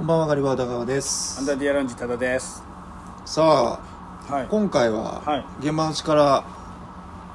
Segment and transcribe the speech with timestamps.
[0.00, 1.38] こんばんはガリバー田川です。
[1.40, 2.64] アンダーディアランジ多田です。
[3.26, 3.78] さ
[4.28, 4.46] あはい。
[4.48, 5.44] 今回ははい。
[5.60, 6.42] 現場の力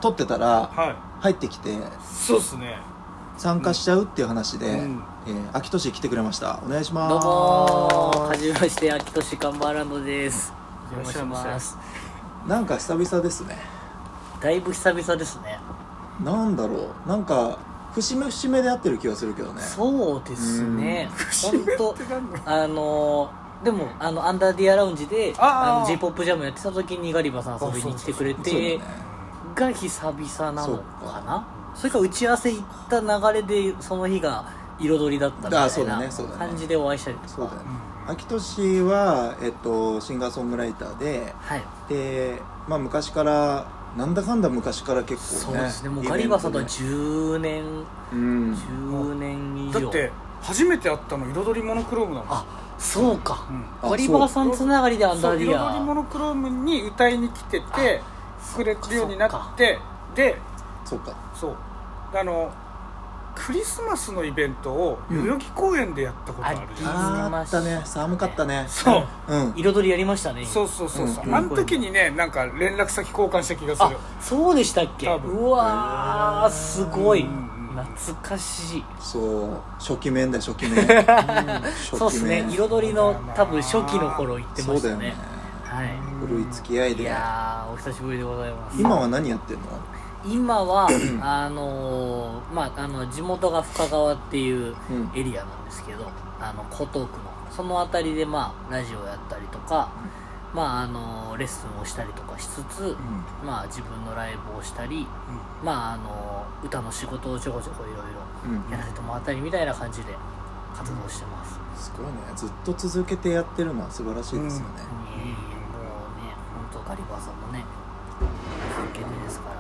[0.02, 0.96] 撮ってたらはい。
[1.21, 2.79] 入ってきてそうっすね。
[3.38, 5.04] 参加しちゃうっていう話で、うん。
[5.28, 6.59] えー秋年来てくれました。
[6.65, 7.10] お願いします。
[7.12, 8.20] どうもー。
[8.29, 10.52] はじめまして秋年カンバーランドです。
[10.90, 11.78] お邪魔しいします。
[12.47, 13.60] なんか久々ですね。
[14.42, 15.60] だいぶ久々ですね。
[16.23, 17.08] なんだろう。
[17.08, 17.59] なんか
[17.95, 19.62] 節目節目で会ってる気がするけどね。
[19.62, 21.09] そうですね。
[21.13, 21.95] 節本当
[22.45, 28.81] あのーでもあのアンダーディアラウンジであの j p o p ジャムやってた時にガリバさん遊びに来てくれてね。
[29.55, 31.48] が久々なのかかな？
[31.73, 33.08] それから打ち合わせ行った流
[33.41, 34.45] れでその日が
[34.77, 36.02] 彩りだったみたあそういな
[36.38, 37.30] 感じでお会いしたりとか。
[37.30, 37.66] そうだよね。
[38.08, 41.64] 秋年は、えっと、シンガーソングライターではい。
[41.89, 45.90] で、まあ、昔からなんだかんだ昔から結構ねそうですね。
[45.90, 47.63] もうガリバさんとはで10年
[48.12, 48.53] うん。
[48.53, 49.80] 10年以上。
[49.80, 52.45] だって初めて会ったの彩りモノクロームなんですあ
[52.77, 53.66] そうか、うん。
[53.81, 55.38] あガリバーさんつながりでアンダそう。
[55.38, 58.02] ーディア彩りモノクロームに歌いに来てて
[58.55, 59.80] くれるようになって
[60.14, 60.38] で
[60.83, 61.16] そうか。
[61.33, 61.55] そう。
[62.14, 62.52] あの
[63.36, 67.81] クリスマスのイベントを代々木公園でやったことあるじゃないですか、あったね。
[67.86, 68.66] 寒かったね。
[68.67, 69.33] そう。
[69.33, 69.53] うん。
[69.55, 70.45] 彩りやりましたね。
[70.45, 71.36] そうそうそうそう、うん。
[71.36, 75.08] あの時にねなんか連絡先交換した気がすあるそうでしたっけ？
[75.08, 75.31] 多分。
[75.31, 77.23] うわーすごい。
[77.23, 78.86] うん懐かしい。
[79.02, 79.49] そう
[79.80, 80.86] 初期面だよ初期面。
[81.75, 82.47] 初そうですね。
[82.49, 84.80] 彩りの多分初期の頃言ってましたね。
[84.80, 85.16] そうだよね。
[85.66, 85.89] はい。
[86.22, 88.80] 古い付き合いいでやーお久しぶりでございます。
[88.81, 89.64] 今は何やってんの？
[90.26, 90.88] 今は
[91.22, 95.12] あのーまああの地元が深川っていううん。
[95.16, 96.06] エリアなんですけど、
[96.40, 97.08] あの江東区の
[97.52, 99.90] その辺りでまあラジオやったりとか、
[100.54, 102.95] まああのレッスンをしたりとかしつつ、
[103.45, 105.06] まあ自分のライブをしたり、
[105.64, 107.95] まああの歌の仕事をちょこちょこいろい
[108.56, 108.70] うん。
[108.70, 110.14] ろやらせてもらったりみたいな感じで
[110.76, 112.12] 活動してます、すごいね。
[112.36, 114.82] ずっと続けてやってるのは素晴らしいですよね。
[115.17, 116.34] いえいえもうね
[116.72, 117.64] 本当ガリバーさんのね
[118.76, 119.55] 関係でですから、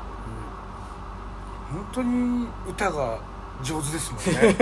[1.71, 3.19] 本当に歌が
[3.63, 4.55] 上手ですもんね。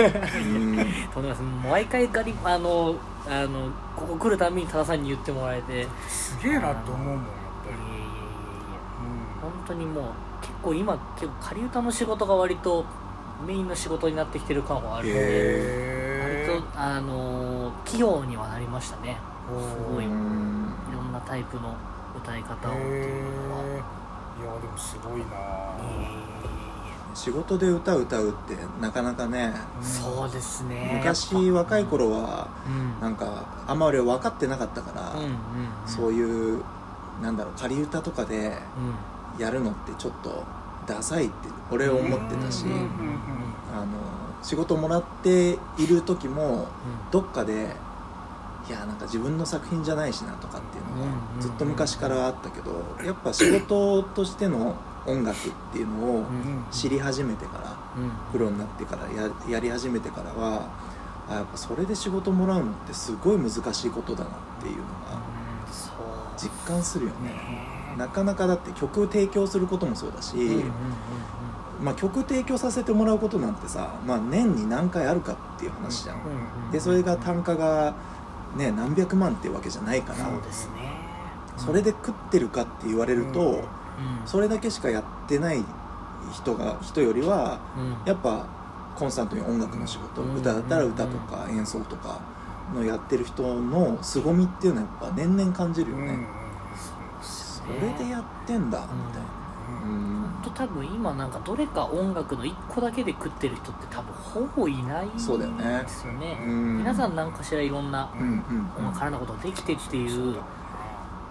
[1.12, 1.22] とん。
[1.22, 1.28] でもない。
[1.30, 7.24] ですもう毎回ガリあのあのここ来るたびに多田さんに言ってもらえてすげえなと思うもんやっ
[7.64, 7.76] ぱり、
[9.40, 10.04] 本当にもう
[10.42, 12.84] 結構今結構仮歌の仕事が割と
[13.46, 21.74] メインの仕事になってきてる感はあるのでへ割とあの器用にはなりましたねすごいいろうんんなタイプの
[22.16, 23.68] 歌い方をっていうのは、い
[24.44, 25.26] やでもすごいな、
[27.14, 30.90] 仕事で歌歌うってなかなかねそうですね。
[30.98, 33.00] 昔若い頃はうん。
[33.00, 35.34] なんかあんまり分かってなかったから、うんうんうん。
[35.86, 36.62] そういう
[37.22, 38.54] なんだろう仮歌とかでうん。
[39.38, 40.44] やるのってちょっと
[40.86, 41.34] ダサいって
[41.70, 42.88] 俺は思ってたし、うんうんうんうん
[43.74, 43.86] あの
[44.42, 46.68] 仕事もらっている時も
[47.10, 47.74] どっかで
[48.68, 52.70] いやなんか自分の作品じゃないしなとかっていうのうんうんがずっと昔からあったけど
[53.04, 58.10] やっぱ仕事としての音楽っていうのをうん知り始めてからうん。
[58.32, 60.68] プロになってからややり始めてからは
[61.28, 65.20] あやっぱそれで仕事もらうのってすごい難しいことだなっていうのが
[66.36, 67.30] 実感するよね。
[67.30, 67.96] ね。
[67.96, 70.64] なかなかだって曲提供することもそうだし、うんうんうん
[71.80, 77.94] まあ、曲提供させてもらうことなんてさ、まあ、年に何回あるかっていう話じゃん、うんうんでそれが単価が
[78.56, 80.94] ね何百万っていうわけじゃないからそうですね。
[81.56, 83.64] それで食ってるかって言われると、うんうん
[84.24, 85.64] それだけしかやってない
[86.32, 87.96] 人が人よりはうん。
[88.06, 88.46] やっぱ
[88.96, 90.36] コンスタントに音楽の仕事、うん。
[90.36, 92.20] 歌だったら歌とか演奏とか
[92.74, 96.26] のやってる人の凄みっていうのはやっぱ年々感じるよね、うんうん
[97.64, 99.28] それでやってんだみたいな。
[99.86, 100.20] うん。
[100.20, 105.80] 本当多分今なんかどれか音楽の一個だけで食ってる人って多分ほぼいないそうだよね。
[105.82, 106.38] ですよね。
[106.44, 106.78] うん。
[106.78, 110.36] 皆さん何かしらいろんなうんうん音楽からのことできてっていう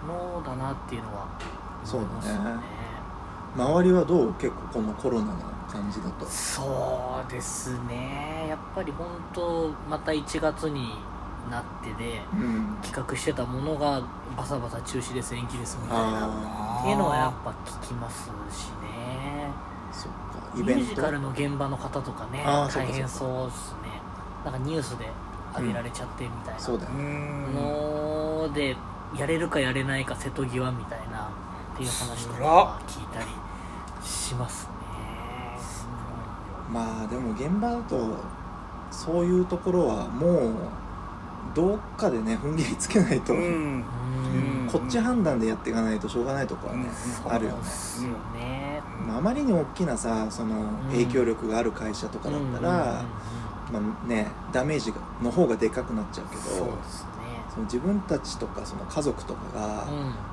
[0.08, 1.28] のだなっていうのは
[1.84, 2.60] そうだね。
[3.56, 5.34] 周りはどう結構このコロナの
[5.70, 8.46] 感じだとそうですね。
[8.48, 10.94] やっぱり本当また1月に
[11.50, 12.76] なってでうん。
[12.82, 14.02] 企画してたものが
[14.36, 19.50] バサバサ中止です延期ですみたいなあっていうのはやっぱ聞きますしね。
[19.90, 20.56] あそっか。
[20.56, 20.82] ミイベント？
[20.82, 24.00] ュージカルの現場の方とかね大変そうですね。
[24.44, 25.08] なんかニュースで
[25.56, 27.04] 上げられちゃってみたいな、そうだよね。
[27.04, 27.54] うん。
[27.54, 28.76] ので
[29.16, 31.30] やれるかやれないか瀬戸際みたいな
[31.74, 33.26] っていう話とかは聞いたり
[34.06, 34.70] しますね。
[36.70, 38.16] まあでも現場だと
[38.90, 40.52] そういうところはもう
[41.54, 43.40] どっかでね踏ん切りつけないと、うん。
[43.40, 43.46] う
[44.66, 44.68] ん。
[44.70, 46.88] こっち判断でやっていかないとしょうがないところはね、
[47.24, 47.32] うん。
[47.32, 47.58] あるよね。
[48.38, 48.82] ね。
[49.06, 53.04] まああまりに大きなさその影響力がある会社とかだったら、
[53.72, 57.10] まあね、ダメージがの方がでかくなっちゃうけどそうですね。
[57.52, 59.86] その自分たちとかその家族とかが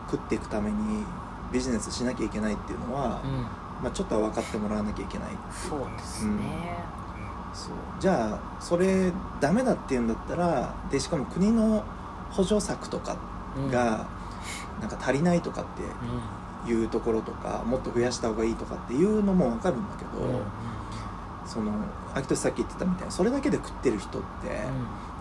[0.10, 1.04] 食っていくために
[1.52, 3.50] ビジネスしなきゃいけないっていうのは、うん、うん、ま
[3.86, 6.84] あ、ちょっとは分かってもらわなきゃいけないそうですね、
[7.54, 7.74] そう。
[8.00, 11.84] じゃあそれダメだっていうんだったらでしかも国の
[12.32, 13.18] 補助策とか
[13.58, 13.72] うん。
[13.72, 14.08] が
[14.80, 15.66] なんか足りないとかっ
[16.66, 20.44] うていうところとかもっと増やした方がいいとかっていうのも分かるんだけど、んうんうん。
[21.46, 21.72] その
[22.16, 24.28] 秋俊さっき言ってたみたいにそれだけで食ってる人って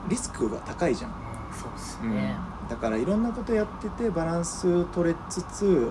[0.09, 1.13] リスクが高いじゃん、
[1.53, 2.15] そうですうん。
[2.15, 2.37] ね、
[2.71, 5.91] だからいろんなことやっててバランス取れつつ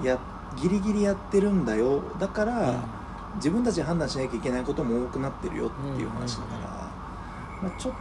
[0.00, 0.04] うん。
[0.04, 0.18] や
[0.60, 2.02] ギリギリやってるんだよ。
[2.18, 2.82] だから、
[3.36, 6.54] 自分たちで判断しなきゃいけないことも多くなってるよっていう話だか
[7.60, 7.94] ら、まあ、ちょっ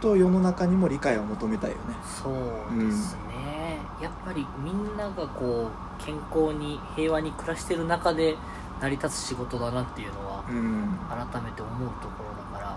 [0.00, 1.94] と世の中にも理解を求めたいよね。
[2.02, 2.32] そう
[2.78, 5.70] ですね、やっぱりみんながこ
[6.00, 8.36] う健康に平和に暮らしてる中で
[8.80, 10.98] 成り立つ仕事だなっていうのはうん。
[11.08, 12.76] 改めて思うところだから。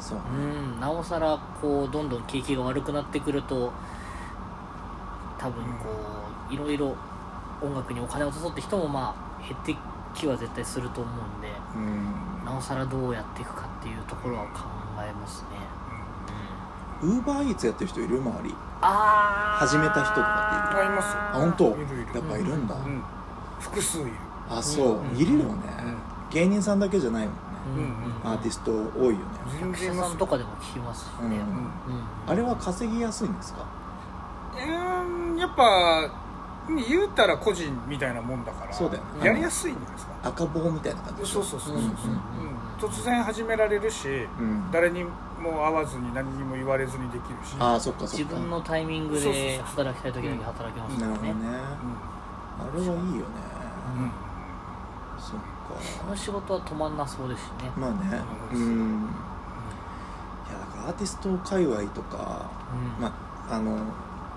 [0.00, 0.24] そうね。
[0.74, 0.80] うん。
[0.80, 3.72] なおさらこうどんどん景気が悪くなってくると
[5.38, 5.86] 多分こ
[6.50, 6.94] ういろいろ
[7.62, 9.76] 音楽にお金を落とそうって人もまあ減って
[10.14, 12.44] きは絶対すると思うんでうん。
[12.44, 14.60] なおさらどうやっていくかっていうところは考
[15.02, 15.48] えますね。
[17.02, 17.16] うん。
[17.16, 18.54] ウーバーイーツやってる人いる周り。
[18.80, 19.66] あー。
[19.66, 21.16] 始めた人とかっているあいます。
[21.16, 21.64] あ本当？
[21.64, 22.14] いるいる。
[22.14, 23.02] やっぱいるんだ、うん。
[23.60, 24.12] 複数いる。
[24.48, 25.16] あそう、うん。
[25.16, 25.54] いるよね、
[26.30, 27.40] う芸人さんだけじゃないもんね、
[27.76, 29.18] うんうんアーティスト多いよね、
[29.58, 31.40] 全役者然いますさんとかでも聞きますしね、うんうん。
[32.28, 33.64] あれは稼ぎやすいんですか？
[34.54, 36.10] うーんやっぱ
[36.88, 39.26] 言うたら個人みたいなもんだからそうだよね。
[39.26, 40.12] やりやすいんじゃないですか？
[40.28, 41.26] 赤棒みたいな感じで。
[41.26, 41.82] しょそうそうそうそう。
[41.82, 42.48] そう、うん。
[42.48, 42.90] うん。
[42.90, 44.70] 突然始められるしうん。
[44.72, 45.10] 誰にも
[45.64, 51.58] 会わずに何にも言われずにできるしああそっか自分のタイミングそうそうでそう働きたい時だけ働けますからねなるほどね
[52.58, 53.02] あれはいいよね、
[53.98, 54.02] うん。
[54.02, 54.10] うん。
[55.18, 55.42] そっか
[56.04, 56.96] この仕事は止まん。
[56.96, 58.20] なそうですしね、まあね
[58.52, 59.02] ううん。
[59.02, 59.04] ん。
[59.04, 62.50] いやだからアーティスト界隈とか
[62.98, 63.02] うん。
[63.02, 63.12] ま
[63.50, 63.76] ああの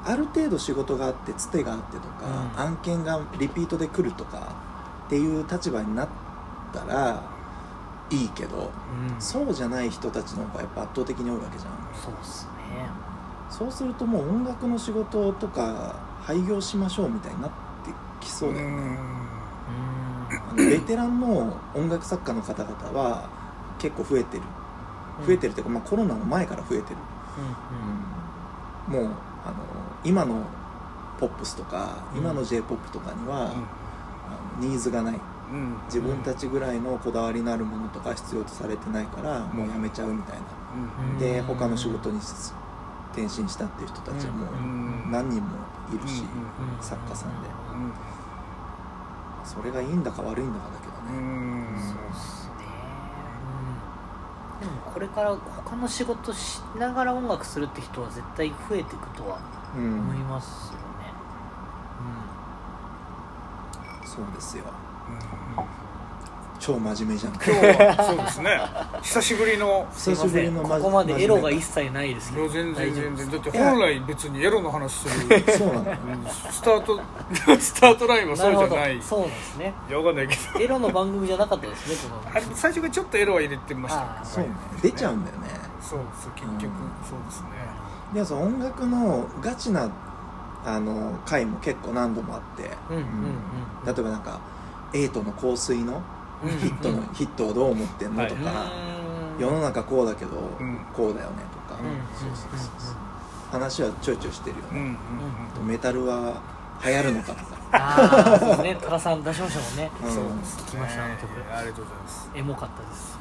[0.05, 2.61] ある程度仕事があってつてがあってとか、うん。
[2.61, 4.55] 案件がリピートで来るとか
[5.07, 6.07] っていう立場になっ
[6.73, 7.23] たら
[8.09, 8.71] いいけど
[9.13, 9.21] うん。
[9.21, 11.71] そうじゃない人たちの方がやっぱ圧倒的に多いわけじゃん。
[11.93, 12.89] そうっすね。
[13.49, 17.51] そうするともう音楽の仕事とか廃業しましょうみたいになっ
[17.83, 18.97] てきそうだよね、うん。
[20.29, 23.29] あのベテランの音楽作家の方々は
[23.79, 24.43] 結構増えてる。
[25.25, 26.97] 増えてるっていうか、まあ、コロナの前から増えてる、
[28.87, 28.93] うん。
[28.95, 29.15] もうあの
[30.03, 30.43] 今の
[31.19, 35.15] ポップスとか今の j p o p とかには、あのニーズがない。
[35.15, 35.19] うん。
[35.55, 40.41] うん自分たちぐらいのこだわりのあるものとか必要とされてないからもうやめちゃうみたいな。
[41.01, 41.13] うん。
[41.13, 42.19] うんで他の仕事に
[43.11, 45.09] 転身したっていう人たちはもうん。
[45.09, 45.49] う何人も
[45.91, 46.83] いるし、うん。
[46.83, 47.47] 作家さんで。
[47.73, 47.91] うん。
[49.43, 51.75] それがいいんだか悪いんだかだけどうね、ん。
[51.79, 52.38] そうっす
[54.59, 59.39] でもこれから他の仕事しながら音楽するって人は絶対増えていくとは
[59.75, 59.99] うん。
[59.99, 61.13] 思いますよね。
[64.05, 64.65] そうですよ。
[65.07, 65.11] う
[65.61, 65.88] ん
[66.59, 67.33] 超真面目じゃん。
[67.33, 68.05] 今日は。
[68.05, 68.61] そうですね。
[69.01, 69.87] 久しぶりの。
[69.93, 72.49] 久しぶりのここまでエロが一切ないですけど。
[72.49, 73.31] 全然全然。
[73.31, 75.57] だって本来別にエロの話する。
[75.57, 75.97] そうなんだよ
[76.51, 76.99] スタート
[77.59, 78.97] スタートラインはそうじゃない。
[78.97, 79.73] いそうなんですね。
[79.89, 80.59] やわかんないけど。
[80.59, 84.25] エロの番組じゃなかったですねこのあれ最初からちょっとエロは入れてました。
[84.25, 84.49] そうね。
[84.81, 85.47] 出ちゃうんだよね。
[85.81, 86.59] そうそう結局、うん。
[86.59, 87.47] そうですね。
[88.13, 89.87] でもその音楽のガチな
[90.65, 92.69] あの回も結構何度もあって。
[92.89, 93.09] うんうんうん
[93.85, 94.41] 例えばなんか
[94.93, 97.13] エイトの香水のうんヒットの、うん。
[97.13, 98.29] ヒットをどう思ってんのはい。
[98.29, 98.71] とか、
[99.37, 99.41] うん。
[99.41, 100.85] 世の中こうだけど、うん。
[100.93, 101.87] こうだよねとか、うん。
[101.87, 102.95] うんそうそうそうそう。
[103.51, 104.97] 話はちょいちょいしてるようんうんね、
[105.61, 105.67] うん。
[105.67, 106.41] メタルは
[106.85, 107.59] 流行るのかとか。
[107.71, 108.75] ああそうね。
[108.81, 109.91] トラさん出しましたもんね。
[110.03, 110.63] うんそうですね。
[110.67, 112.31] 聞きましたあの曲ありがとうございます。
[112.33, 113.19] エモかったです。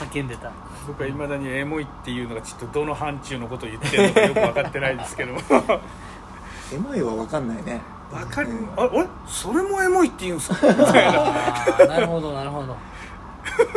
[0.04, 0.50] 叫んでた。
[0.86, 5.32] 僕はいまだにエモいっていうのがちょっとどの範疇のことを言ってるのかよく分かってないですけど
[6.72, 7.80] エモいは分かんないね
[8.14, 10.66] 分かる、うんあえそれもエモいって言うんすか？
[10.68, 12.00] みたいな。
[12.00, 12.76] るほどなるほど。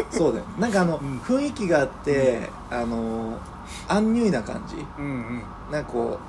[0.10, 0.46] そうだよ。
[0.60, 1.20] なんかあの、ん。
[1.24, 3.38] 雰囲気があって、あの
[3.88, 4.76] アンニュイな感じ。
[4.98, 5.44] うんうん。
[5.72, 6.20] なんかこ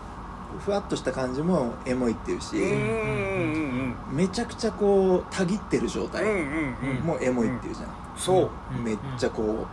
[0.58, 6.98] うふわっとした感じもエモいっていうし、うんうんめちゃくちゃこうたぎってる状態うんうんうん。
[6.98, 8.50] うんもエモいっていうじゃん、そう。
[8.76, 9.66] うんめっちゃこ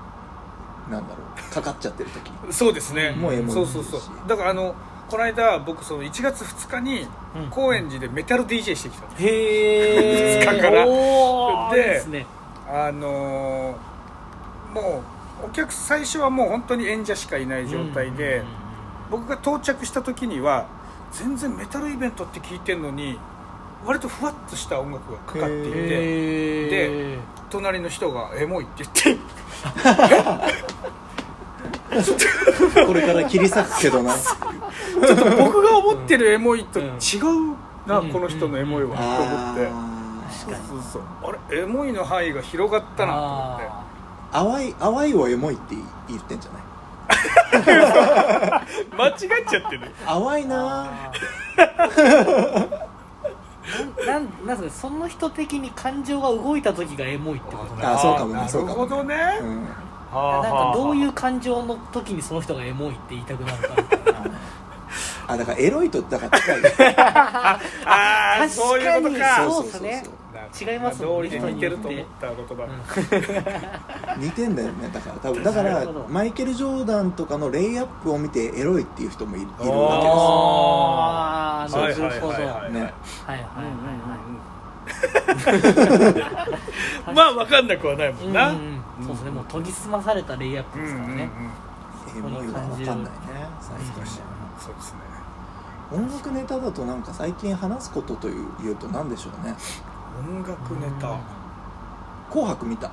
[0.89, 1.15] うなんだろ
[1.49, 2.31] うかかっちゃってる時。
[2.51, 3.11] そうですね。
[3.11, 4.01] もうエモいそうそうそう。
[4.27, 4.75] だからあの
[5.09, 7.47] この間僕その1月2日にうん。
[7.49, 10.85] 高円寺でメタル DJ してきたのへえ二日から。
[11.73, 12.25] でですね。
[12.67, 15.03] あのーも
[15.43, 18.45] うお客最初はもう本当に演者しかいない状態で、うん
[19.11, 20.65] 僕が到着した時には
[21.11, 23.19] 全然メタルイベントって聞いてんのに
[23.85, 27.19] 割とふわっとした音楽がかかっていてへ
[27.51, 29.21] 隣の人が「エモい」って言って
[32.87, 34.13] これから切り裂くけどな。
[34.13, 37.55] ちょっと僕が思ってるエモいと違う
[37.87, 38.09] な、うん。
[38.11, 39.67] この人のエモいは、と思って。
[39.71, 39.95] あ
[40.45, 41.01] 確かにそうそう。
[41.23, 43.67] あれエモいの範囲が広がったなと思って。
[44.31, 45.75] 淡い淡いをエモいって
[46.09, 46.61] 言ってんじゃない？
[48.97, 49.91] 間違っちゃってる。
[50.05, 50.87] 淡いな。
[51.55, 52.69] ー
[54.05, 59.63] なんなんなんですかその人的に感情が動いた時がエモいってことなんあそうかもねなるそうかもほどね、うん。
[59.63, 59.84] はあ
[60.15, 64.21] なんかどういうは感情の時にその人がエモいって言いたくなるかみたいな。
[65.27, 66.57] あだからエロいとだから近い
[66.97, 69.43] ああーそういうことか。
[69.49, 70.03] そうっすね
[70.59, 71.29] 違いますもんね。
[71.29, 72.67] 通りで似てると思った言葉、
[74.17, 75.15] 似てんだよねだから。
[75.17, 82.93] 多分だからマイケル・ジョーダンとかのレイアップを見てエロいっていう人もいいるわけですああはいはいなるほどはいはいはいね
[83.25, 83.45] はい。
[87.15, 89.31] まあ分かんなくはないもんな、うんうんそうですね。
[89.31, 91.29] もう研ぎ澄まされたレイアップですからね。
[92.15, 93.19] エモいは分かんないね。
[93.59, 93.93] 最近。
[93.95, 94.19] 難しい
[94.59, 94.99] そうですね。
[95.91, 99.55] 音楽ネタだとなんか最近話すことという言うと何でしょうね。
[100.17, 101.19] 音楽ネタ、うん。
[102.31, 102.87] 紅白見た。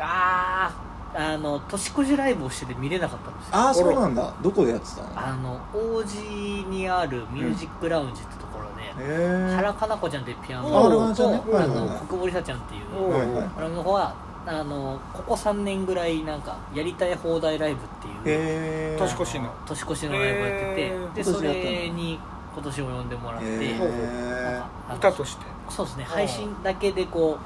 [0.00, 0.72] ああ
[1.14, 3.56] あの年越しライブをしてて見れなかったんですよ。
[3.56, 4.32] ああそうなんだ。
[4.42, 5.08] どこでやってたの？
[5.16, 6.14] あの王子
[6.70, 11.38] にあるミュージックラウンジってところで、へえ原かな子ちゃんっていうピアノあ原かなちゃんね。
[11.38, 11.88] とあはいはいはい。
[11.88, 13.50] の国保梨沙ちゃんっていうおはいはい。
[13.56, 14.14] あれの方は
[14.50, 19.52] あのここ3年ぐらいなんかやりたい放題ライブっていう年越しの。
[19.66, 20.74] 年越しのライブやって
[21.14, 22.18] て、でそれに
[22.54, 23.74] 今年も呼んでもらって、
[24.96, 25.44] 歌として。
[25.68, 27.38] そうですね配信だけでこ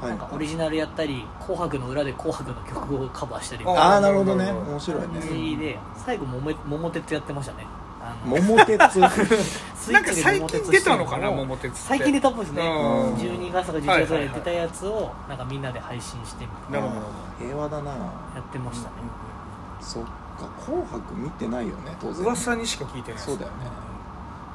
[0.00, 0.16] うはい。
[0.16, 3.82] なんかオリジナルやったり「紅白」の裏で「紅白」の曲をカバーしたりあな。
[3.82, 4.50] ああなるほどね。
[4.50, 5.56] 面白いね。
[5.56, 7.66] で最後桃桃鉄やってましたね
[8.26, 8.98] 桃鉄。
[9.92, 11.80] なんか最近出たのかな桃鉄って。
[11.80, 12.62] 最近出たっぽいですね。
[12.62, 13.14] うん。
[13.14, 16.86] 12月とか11月ぐらい出たやつをなんかみんなで配信してみたいな。
[16.88, 17.06] るほど。
[17.38, 17.84] 平和だな。
[17.84, 18.94] なやってましたね。
[19.80, 20.10] そっか
[20.64, 22.24] 紅白見てないよね当然。
[22.24, 23.56] 噂にしか聞いてないそうだよね。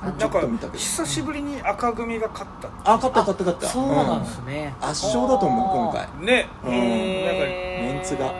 [0.03, 0.77] あちょっなんかと見たけど。
[0.77, 3.67] 久しぶりに赤組が勝ったあ勝った勝った勝った。
[3.67, 4.73] そうなんですね。
[4.81, 4.89] うん。
[4.89, 6.25] 圧勝だと思う今回。
[6.25, 6.49] ね。
[6.65, 6.73] うん。
[6.73, 8.33] へーメンツが。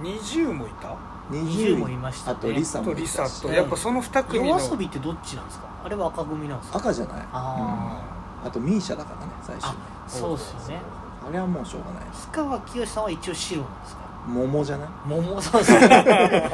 [0.00, 0.94] 20もいた？
[1.30, 2.36] 20 20もいましたね。
[2.38, 3.52] あとリサもとリいたしサと。
[3.52, 5.68] やっぱその2組の夜遊びってどっちなんですか？
[5.84, 6.78] あれは赤組なんですか？
[6.78, 7.26] 赤じゃない。
[7.32, 8.00] あ
[8.42, 10.80] うんあとミーシャだからね最初にそうですよね。
[11.28, 12.08] あれはもうしょうがない。
[12.12, 14.02] 須川きよしさんは一応白なんですか？
[14.28, 14.88] 桃じゃない？
[15.06, 16.52] 桃そうですね確か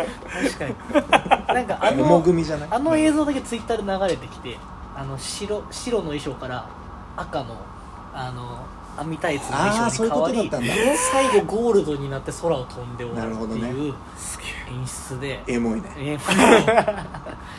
[0.69, 1.54] に。
[1.54, 2.69] なんかあ桃の組じゃない？
[2.71, 4.57] あの映像だけツイッターで流れてきて
[4.97, 6.69] あの白白の衣装から
[7.16, 7.57] 赤の
[8.12, 8.64] あの
[8.97, 10.99] 網タイツのああ衣そういう装に変わりことだったんだ。
[11.12, 15.92] 最後ゴールドになって空を飛んで終わるってなるほどいうすげえ演出で、エモいね。
[15.97, 16.18] え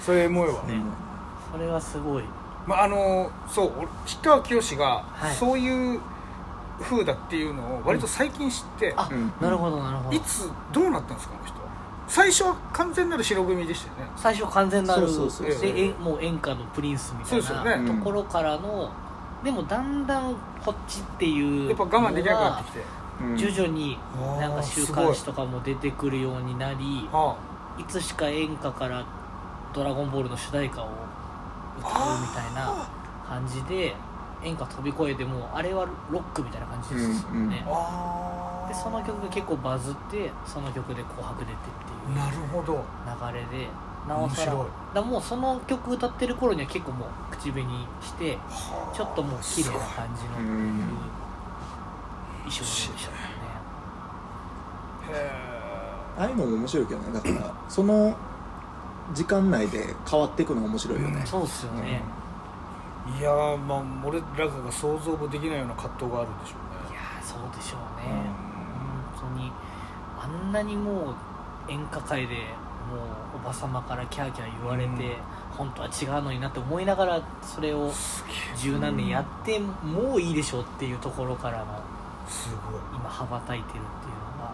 [0.01, 0.63] それエモいわ。
[0.63, 0.73] ね。
[0.73, 0.87] エモい
[1.51, 2.23] それはすごい。
[2.67, 5.35] まああのそう俺氷川きよしがはい。
[5.35, 5.99] そういう
[6.81, 9.31] 風だっていうのを割と最近知って、あ、うん。
[9.39, 10.15] なるほどなるほど。
[10.15, 11.55] いつどうなったんですかあの人？
[12.07, 14.11] 最初は完全なる白組でしたよね。
[14.15, 18.91] 最初完全なるそうそうそうもう演歌のプリンスみたいそうですよねなところからの、
[19.43, 22.79] でもだんだんこっちっていうやっぱ我慢できなくなってきて。
[22.79, 22.85] うん
[23.37, 23.97] 徐々に
[24.39, 27.37] なんか週刊誌とかも出てくるようになりは
[27.77, 29.05] いつしか演歌から
[29.73, 30.89] 「ドラゴンボール」の主題歌を
[31.79, 32.87] 歌うみたいな
[33.27, 33.95] 感じで
[34.43, 38.67] 演歌飛び越えてもうあれはロックみたいな感じですよね、ああ。
[38.67, 42.83] でその曲が結構バズってその曲で「紅白」出てっていうなるほど。
[43.31, 43.69] 流れで
[44.07, 44.53] なおさら
[44.93, 47.67] だもうその曲歌ってる頃には結構もう口紅
[48.01, 48.37] して
[48.93, 50.83] ちょっともう綺麗な感じのうん
[52.45, 53.17] 衣装でしたね。
[55.11, 55.31] へ
[56.17, 57.13] ああいうのも面白いけどね。
[57.13, 58.15] だからその
[59.13, 61.21] 時間内で変わっていくのが面白いよね。
[61.25, 62.01] そうっすよね、
[63.17, 66.91] えいやーまあ俺らが想像もできないような葛藤があるんでしょうね。
[66.91, 68.07] いやーそうでしょうね、
[69.19, 69.51] 本当に
[70.19, 72.37] あんなにもう演歌界でもう
[73.43, 74.99] おばさまからキャーキャー言われて、うん。
[75.55, 77.89] 本当は違うのになって思いながらそれを
[78.57, 81.79] 十何年やって、もういいでしょうっていうところからの
[82.27, 82.81] すごい。
[82.93, 84.53] 今羽ばたいてるっていうのが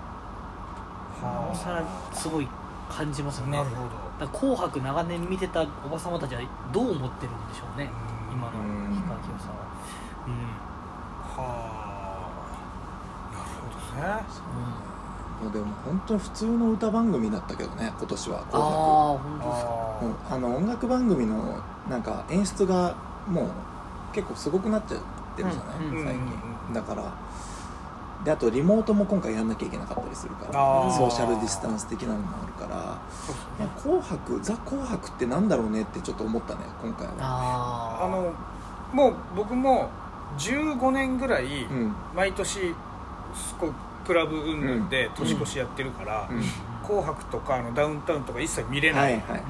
[1.21, 2.47] なはおさらすごい
[2.89, 3.57] 感じますよね。
[3.57, 3.89] なるほど。
[4.19, 6.41] だから紅白長年見てたおばさまたちは
[6.73, 7.89] どう思ってるんでしょうね。
[8.29, 8.37] うん。
[8.37, 9.51] 今のうん氷川きよしさん。
[9.51, 9.57] は
[11.37, 11.43] は
[12.17, 13.31] あ。
[13.33, 14.25] なるほどね。
[15.49, 15.51] う。
[15.51, 18.39] でも本当に普通の歌番組だったけどね今年は。
[18.39, 18.61] ああ紅
[19.17, 19.23] 白。
[19.23, 19.69] 本当ですか？
[20.31, 20.47] あうん。
[20.47, 21.59] あの音楽番組の
[21.89, 22.95] なんか演出が
[23.27, 23.47] もう
[24.13, 24.99] 結構すごくなっちゃっ
[25.35, 25.97] てるじゃない、うん。
[25.97, 26.05] うん。
[26.05, 26.21] 最うん。
[26.21, 26.27] うん。
[26.67, 27.03] 近だから
[28.23, 30.53] であとリモートも今回やんなきゃいけなかったりするから
[30.91, 37.13] ソーシャルディスタンス的なのもあるから、まあ、紅白ザ紅白ってなんだろうねってちょっと思ったね今回は。
[37.19, 38.33] あの
[38.93, 39.89] もう僕も
[40.37, 41.95] 15年ぐらいうん。
[42.15, 42.75] 毎年
[43.59, 43.73] こう
[44.05, 46.43] クラブ云々で年越しやってるからうん
[46.85, 49.43] 「紅白」とかあのダウンタウンとか一切見れない、はいはい。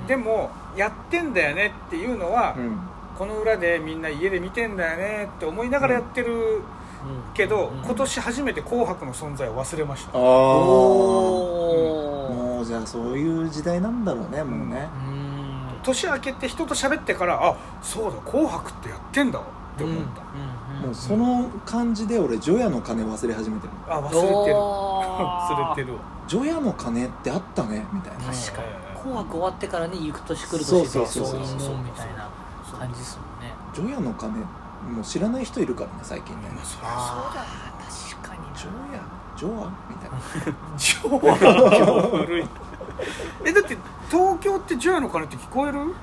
[0.00, 0.06] うん。
[0.06, 2.78] でもやってんだよねっていうのは、うん。
[3.16, 6.60] この裏でみんな家で見てんだよねって思いながらやってる
[7.34, 10.18] けど、うん今年初めて「紅白」の存在を忘れました。
[10.18, 11.60] ああも
[12.62, 14.88] うじゃあそういう時代なんだろうねもうね。
[15.08, 15.26] うん。
[15.82, 19.44] 年明けて人と喋ってからあそうだ「紅白」ってやってんだわ
[19.76, 20.20] って思った、
[20.86, 24.22] もうその感じで俺除夜の鐘忘れ始めてるあ忘れてる。
[24.26, 25.94] 忘れてる。
[25.94, 28.18] わ除夜の鐘ってあったねみたいな。
[28.24, 28.68] 確かに
[29.00, 31.40] 「紅白」終わってからね行く年来る年でそうそうそうそうそう。
[31.40, 32.28] いうもんみたいな
[32.76, 33.54] 感じですもんね。
[33.72, 34.40] 除夜の鐘
[34.86, 36.48] もう知らない人いるからね最近ね。
[36.54, 37.44] まあそりゃそうだ
[38.20, 39.00] 確かに除夜
[39.36, 40.16] 除夜みたいな。
[40.76, 42.46] 超古い。
[43.44, 43.76] えだって
[44.10, 45.94] 東京って除夜の鐘って聞こえる？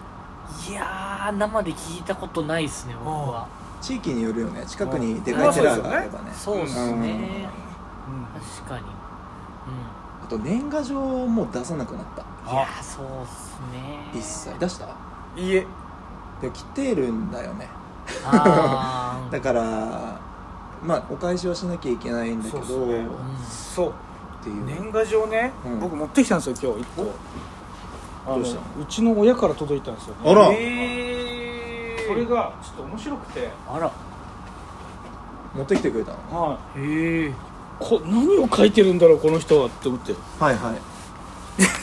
[0.69, 3.47] いやー生で聞いたことないですね僕は。
[3.81, 4.63] 地域によるよね。
[4.65, 6.31] 近くにでかい寺があればね。
[6.33, 7.01] そうですうん。
[7.01, 7.49] ね
[8.59, 8.83] 確かに。
[10.23, 12.21] あと年賀状も出さなくなった。
[12.21, 14.09] うんいやーそうっすね。
[14.13, 14.57] 一切。
[14.59, 14.85] 出した？
[15.35, 15.67] いいえ。
[16.41, 17.67] でも来てるんだよね
[19.31, 20.19] だから
[20.83, 22.63] まあお返しはしなきゃいけないんだけど。
[22.63, 22.95] そうね。
[22.95, 23.09] うん。
[23.47, 23.89] そう。
[23.89, 23.91] っ
[24.43, 24.65] ていう。
[24.65, 25.79] 年賀状ね、うん。
[25.79, 27.11] 僕持ってきたんですよ今日一個。
[28.25, 28.61] あのどうしたの？
[28.81, 30.51] うちの親から届いたんですよ、あら。
[30.51, 32.07] へー。
[32.07, 33.49] それがちょっと面白くて。
[33.67, 33.91] あら。
[35.55, 36.41] 持ってきてくれたの？
[36.41, 36.79] はい。
[36.79, 37.33] へえ
[37.79, 40.13] こ何を書いてるんだろうこの人はって思って。
[40.39, 40.75] はいはい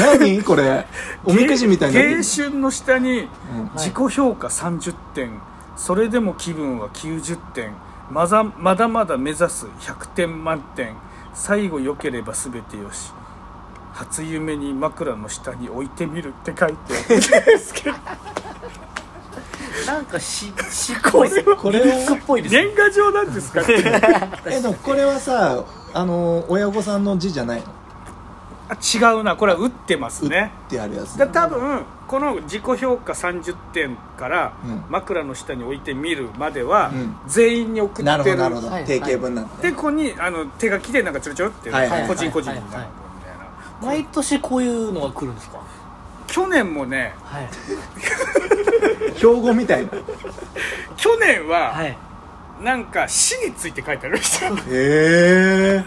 [0.00, 0.86] 何これ？
[1.24, 2.00] おみくじみたいにな。
[2.00, 3.28] ってる芸春の下にうん。
[3.76, 5.30] 自己評価30点、
[5.76, 7.70] それでも気分は90点。
[8.10, 10.94] まだまだまだ目指す100点満点。
[11.32, 13.12] 最後良ければ全てよし。
[13.94, 17.16] 初夢に枕の下に置いてみるって書いてある。
[17.16, 17.96] んですけど
[19.86, 21.30] なんかししっぽい。
[21.56, 21.82] これっ
[22.26, 22.64] ぽいですね。
[22.66, 23.60] 年賀状なんですか？
[23.62, 23.74] っ て
[24.46, 27.66] えでもこれはさあの親御さんの字じゃないの？
[28.68, 29.36] あ違うな。
[29.36, 34.84] これは打ってます打っねてあるやつだ多分この自己評価30点からうん。
[34.88, 37.16] 枕の下に置いてみるまではうん。
[37.26, 39.62] 全員に送ってる,、なるほどなるほど、はい定型文なんだ。
[39.62, 42.88] でねここにあの手書きでなんかちょろちょろって、はいはい個人個人になるみたいはい。
[43.82, 45.58] な、毎年こういうのが来るんですか？
[46.26, 47.48] 去年もねはい。
[49.16, 49.92] 標語みたいな。
[49.98, 50.02] へ
[50.96, 51.96] 去年ははい
[52.62, 55.84] なんか死について書いてありましたえ。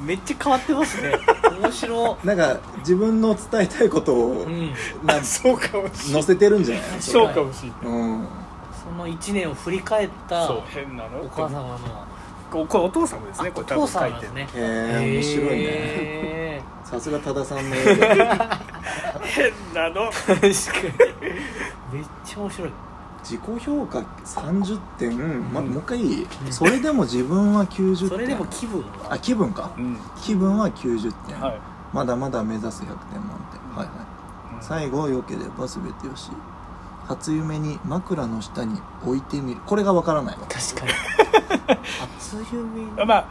[0.00, 1.12] めっちゃ変わってますね。
[1.60, 2.18] 面白。
[2.24, 4.72] なんか自分の伝えたいことをうん。
[5.04, 7.00] なそうかもしれない載せてるんじゃない？
[7.02, 8.26] そうかもしれないうん。
[8.84, 11.28] その1年を振り返ったそうお変なの？
[11.30, 11.78] 母様の。
[12.50, 15.56] ここれお父様ですねこれ多分父さ書いてねへえ面白いね。
[15.58, 20.10] へさすが多田さんの 変なの。
[20.12, 21.32] ー確かに。
[21.98, 22.70] めっちゃ面白い
[23.26, 25.68] 自己評価30点、ま、うん。
[25.70, 28.08] もう一回いい、それでも自分は90点。
[28.08, 29.72] それでも気分あは気分か。
[29.76, 29.98] うん。
[30.22, 31.60] 気分は90点、はい。
[31.92, 33.76] まだまだ目指す100点満点。
[33.76, 34.06] はいはい。
[34.60, 36.30] 最後良ければ全てよし。
[37.08, 39.60] 初夢に枕の下に置いてみる。
[39.66, 40.46] これがわからないわ。
[40.48, 40.92] 確かに。
[42.20, 43.28] 初 夢 まあ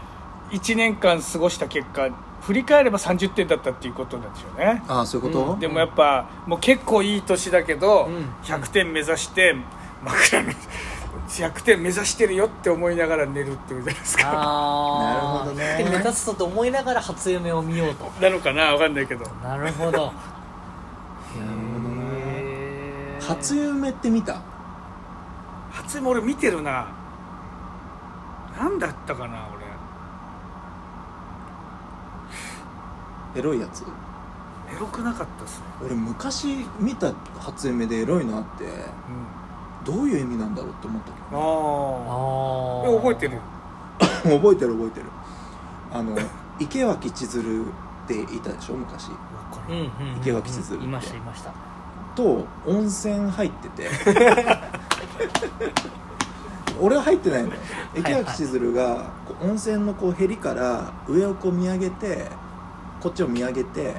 [0.52, 2.10] 1年間過ごした結果
[2.42, 4.84] 振り返れば30点だったっていうことなんでしょうね。
[4.88, 5.60] ああそういうこと、うん。
[5.60, 8.30] でもやっぱもう結構いい年だけど、うん。
[8.44, 9.56] 100点目指して
[10.06, 10.52] 枕の
[11.28, 14.32] 100点目指してるよって思いながら寝るっていうじゃないですか。
[14.32, 15.84] ああなるほどね。
[15.84, 18.06] で目立つとと思いながら初夢を見ようと。
[18.22, 18.74] なのかな？
[18.74, 19.26] わかんないけど。
[19.44, 19.92] なるほど。
[19.92, 20.14] なるほどな
[22.14, 23.22] へー。
[23.22, 24.42] 初夢って見た？
[25.72, 26.88] 初夢俺見てるな。
[28.58, 29.50] 何だったかな
[33.36, 33.84] エロいやつ？
[33.84, 35.66] 俺エロくなかったっすね。
[35.86, 38.64] 俺昔見た初夢でエロいなって
[39.86, 43.40] どういう意味なんだろうって思ったけあああ覚えてる？
[44.26, 45.06] ど 覚えてる覚えてる。
[45.94, 46.18] あの
[46.60, 47.70] 池脇千鶴っ
[48.08, 49.10] ていたでしょ昔。
[49.70, 49.90] うんうんうん
[50.22, 50.86] 池脇千鶴って。
[50.86, 51.52] いましたいました。
[52.16, 53.90] と温泉入ってて。
[56.82, 57.56] 俺は入ってないのよ。
[57.96, 59.06] 池脇千鶴が
[59.42, 62.30] 温泉のこうへりから上をこう見上げて
[63.02, 63.96] こっちを見上げて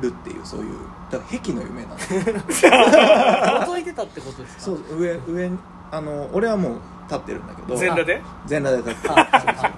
[0.00, 0.74] るっていうそういう
[1.10, 4.60] だから壁の夢なの覗いてたってことですか？
[4.62, 5.58] そう上上に
[5.90, 6.72] あの俺はもう
[7.08, 7.76] 立ってるんだけど。
[7.76, 8.22] 全裸で？
[8.46, 9.28] 全裸で立ってあ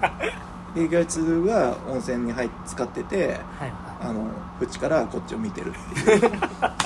[0.01, 4.27] あで池脇千鶴が温泉に入っ使っててはいはあの
[4.61, 6.19] 縁からこっちを見てるっていう。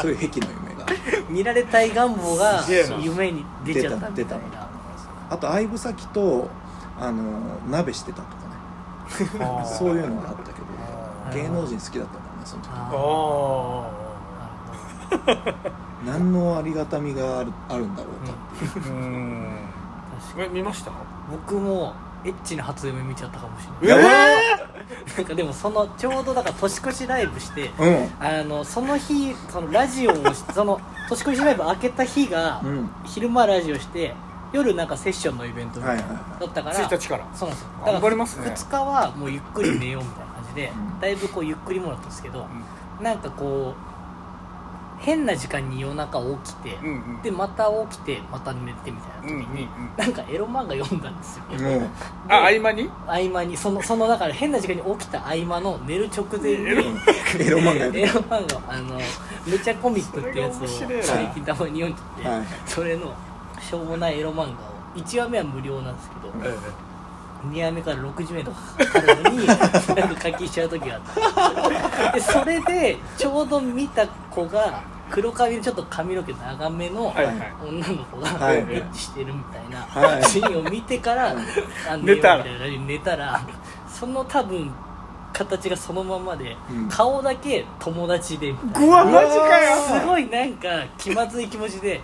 [0.02, 0.92] そういう壁の夢が。
[0.92, 0.96] い
[1.32, 2.98] 見られたい願望がすげえな。
[2.98, 4.68] 夢に出ちゃったみたい出た出な
[5.30, 6.50] あと相武咲と
[7.00, 7.24] あの
[7.70, 8.34] 鍋してたとか
[9.48, 9.66] ね。
[9.80, 12.70] そういうのがあったけど芸能人好きだったんだねその時。
[12.72, 14.03] ああ
[16.06, 18.34] 何のありがたみがあるあるんだろうか。
[18.68, 19.58] っていう、うん。
[20.22, 20.46] 確かに。
[20.46, 20.92] え見ました？
[21.32, 21.94] 僕も
[22.26, 24.04] エッチな初夢見ちゃったかもしれない。
[24.04, 24.10] や
[25.18, 28.10] なんかでもそのちょうどだから年越しライブしてばうん。
[28.20, 32.90] あのその日そのラジオをし その年越しライブ開けた日が、うん。
[33.06, 34.14] 昼間ラジオして
[34.52, 37.26] 夜なんかセッションのイベントみたいなはいはいはだったから、1日から。
[37.34, 37.70] そうなんですよ。
[37.86, 38.48] 頑張りますね。
[38.56, 41.00] 2日はもうゆっくり寝ようみたいな感じで、うん。
[41.00, 42.46] だいぶこうゆっくりもだったんですけど、
[43.02, 43.93] なんかこう
[45.04, 47.22] 変な時間に夜中起きて、うんうん。
[47.22, 49.98] でまた起きてまた寝てみたいな時に、うんうんうん。
[49.98, 51.90] なんかエロ漫画読んだんですよ、もう
[52.30, 52.90] あ合間に？
[53.06, 53.58] 合間に。
[53.58, 58.98] そのそのだから変な時間に起きた合間の寝る直前にエロ漫画エロ漫画をあの
[59.46, 63.14] めちゃコミックってやつを最近たまに読んでて、はいそれの
[63.60, 64.48] しょうもないエロ漫画を
[64.96, 66.30] 1話目は無料なんですけど、
[67.50, 69.70] 2話目から60円とかかかるのに なんか
[70.16, 71.02] 課金しちゃう時があっ
[72.06, 74.82] たでそれでちょうど見た子が
[75.14, 77.14] 黒髪でちょっと髪の毛長めの
[77.64, 78.58] 女の子がはい。
[78.58, 80.24] エッチしてるみたいはない。
[80.24, 81.36] シーンを見てから、
[82.02, 82.46] 寝たら。
[82.88, 83.40] 寝たら
[83.88, 84.72] その多分
[85.32, 86.90] 形がそのままで、うん。
[86.90, 88.88] 顔だけ友達でみたいな。
[88.88, 90.02] うわマジかよ。
[90.02, 92.02] すごいなんか気まずい気持ちで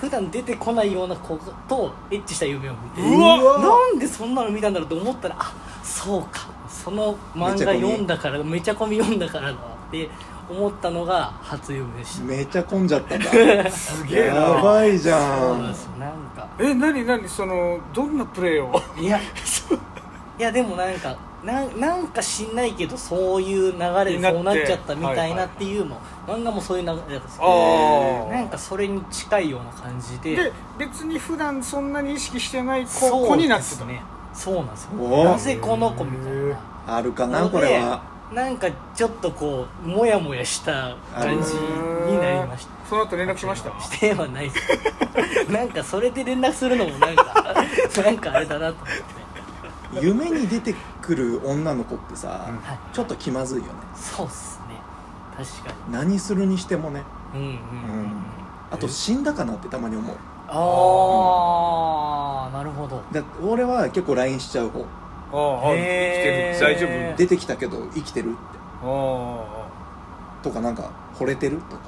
[0.00, 3.60] 普段出てこないような子とエッチした夢を見てうわ。
[3.60, 6.52] なんでそんなの見たんだろうと思ったらあそうか。
[6.68, 9.56] その漫画読んだからめちゃ込み読んだからだっ
[9.92, 10.08] て
[10.48, 12.24] 思ったのが初夢でした。
[12.24, 13.70] めちゃ混んじゃったんだ。
[13.70, 15.40] すげえやなばいじゃん。
[15.40, 15.90] そうなんですよ。
[15.98, 16.48] なんか。
[16.58, 18.80] え何何そのどんなプレーを？
[18.98, 19.18] いや。
[20.36, 28.32] いやでもなんかなんなんか知んないけどそういう流れでそうなっちゃったみたいなっていうの、漫画もそういう流れだったんですけあどー。
[28.32, 30.34] なんかそれに近いような感じで。
[30.34, 34.02] で別に普段そんなに意識してない子そう子になってたですね
[34.32, 34.90] そうなんですよ。
[35.00, 36.58] おなぜこの子みたいな。
[36.96, 38.02] あるかなこれは
[38.32, 41.54] なんかちょっとこうモヤモヤした感じ
[42.10, 42.72] になりました。
[42.88, 43.70] その後連絡しました？
[43.80, 44.68] してはないです。
[45.52, 47.54] なんかそれで連絡するのもなんか
[48.02, 48.92] なんかあれだなと思って。
[50.06, 52.78] 夢に出てくる女の子ってさ、はい。
[52.94, 53.70] ちょっと気まずいよね。
[53.94, 54.74] そうっすね。
[55.36, 57.02] 確か何するにしてもね。
[57.32, 57.58] にうんうんうん、
[58.72, 60.16] あと死んだかなってたまに思う。
[60.48, 63.02] ああなるほど。
[63.12, 64.84] だ俺は結構 LINE しちゃう方
[65.34, 66.60] 生きてる。
[66.60, 67.16] 大丈夫？
[67.16, 68.38] 出てきたけど生きてるって。
[68.84, 69.66] あ
[70.42, 71.82] とかなんか惚れてるとか。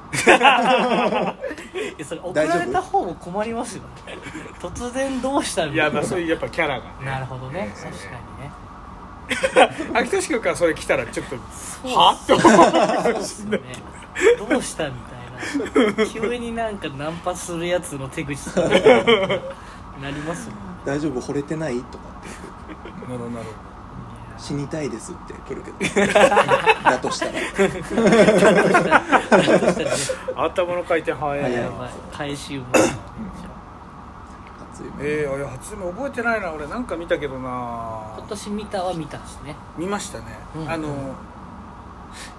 [1.97, 4.19] いやそれ送られた方も困りますよね。
[4.61, 6.01] 突然どうしたあいやみたいな。
[6.01, 7.73] まあそういうやっぱキャラがなるほどね。
[7.77, 7.83] えー。
[7.85, 8.11] 確か
[9.61, 9.91] にね。
[9.99, 12.13] 秋田君からそれ来たらちょっとそうは？
[12.13, 12.45] って思う
[13.03, 13.61] そうっすよね。
[14.49, 16.07] どうしたみたいな。
[16.07, 20.63] 急になんかナンパするやつの手口とかなりますもんね。
[20.87, 21.21] 大丈夫？
[21.21, 21.77] 惚れてない？
[21.83, 22.29] とかって
[23.09, 23.47] なるほどなる
[24.39, 25.79] 死にたいですって来るけど。
[26.85, 27.33] だとしたら。
[30.35, 32.67] ほど頭の回転早いな早いやばい回収も
[34.73, 36.67] 初夢えー、いや初夢覚えてないな俺。
[36.67, 37.49] なんか見たけどな。
[38.19, 39.57] 今年見たは見たんですね。
[39.79, 40.71] 見ましたね、うん。
[40.71, 40.89] あの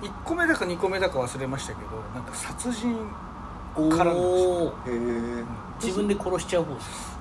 [0.01, 2.95] 1個目だか2個目だか忘れましたけどなんか殺人
[3.75, 4.09] お絡んでました。
[4.09, 5.43] おへえ
[5.81, 7.16] 自分で殺しちゃう方です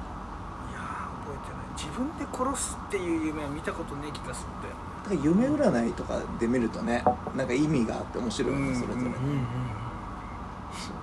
[1.76, 4.74] 自分で殺すっていう夢は見たことねえ気がするんだよ。
[5.22, 7.04] 夢占いとかで見るとね
[7.36, 9.12] なんか意味があって面白いよねそれぞれうんうん。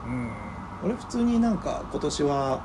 [0.06, 0.10] う。
[0.26, 0.32] ん
[0.84, 2.62] 俺普通になんか今年は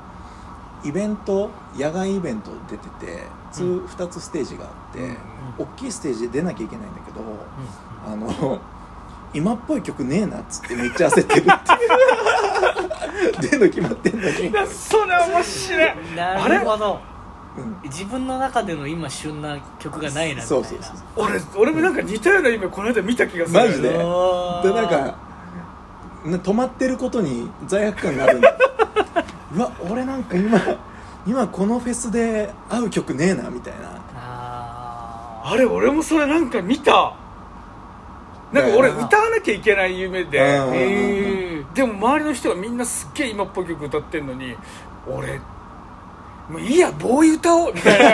[0.83, 5.17] イベント野外イベント出てて 2, 2つステージがあって、うん
[5.57, 7.19] 大きいステージで出なきゃいけないんだけど、
[8.07, 8.61] あの
[9.33, 13.41] 今っぽい曲ねえなっつってめっちゃ焦ってるって。
[13.49, 15.99] 出るの決まってんのに、いやそれ面白い。
[16.11, 16.93] うんなるほど。
[16.93, 17.18] うん
[17.83, 20.43] 自分の中での今旬な曲がないなみたいな。
[20.43, 20.95] そうそうそう。
[21.17, 23.59] 俺俺もなんか似たような夢この間見た気がする。
[23.59, 23.89] マジで？
[23.89, 25.17] でなんか
[26.25, 28.55] な止まってることに罪悪感があるんだ。
[29.55, 30.59] うわ俺なんか今
[31.25, 33.89] 今このフェスで合う曲ねえなみたいな。
[34.15, 37.13] ああれ俺もそれなんか見た。
[38.53, 40.39] なんか俺歌わなきゃいけない夢で。
[40.39, 40.75] うん。
[40.75, 41.75] えー。
[41.75, 44.55] でも周りの人がみんなすっげえ今っぽい曲歌ってんのに
[45.07, 45.39] 俺
[46.49, 47.73] もういいやボーイ歌おう。
[47.73, 48.11] みたいな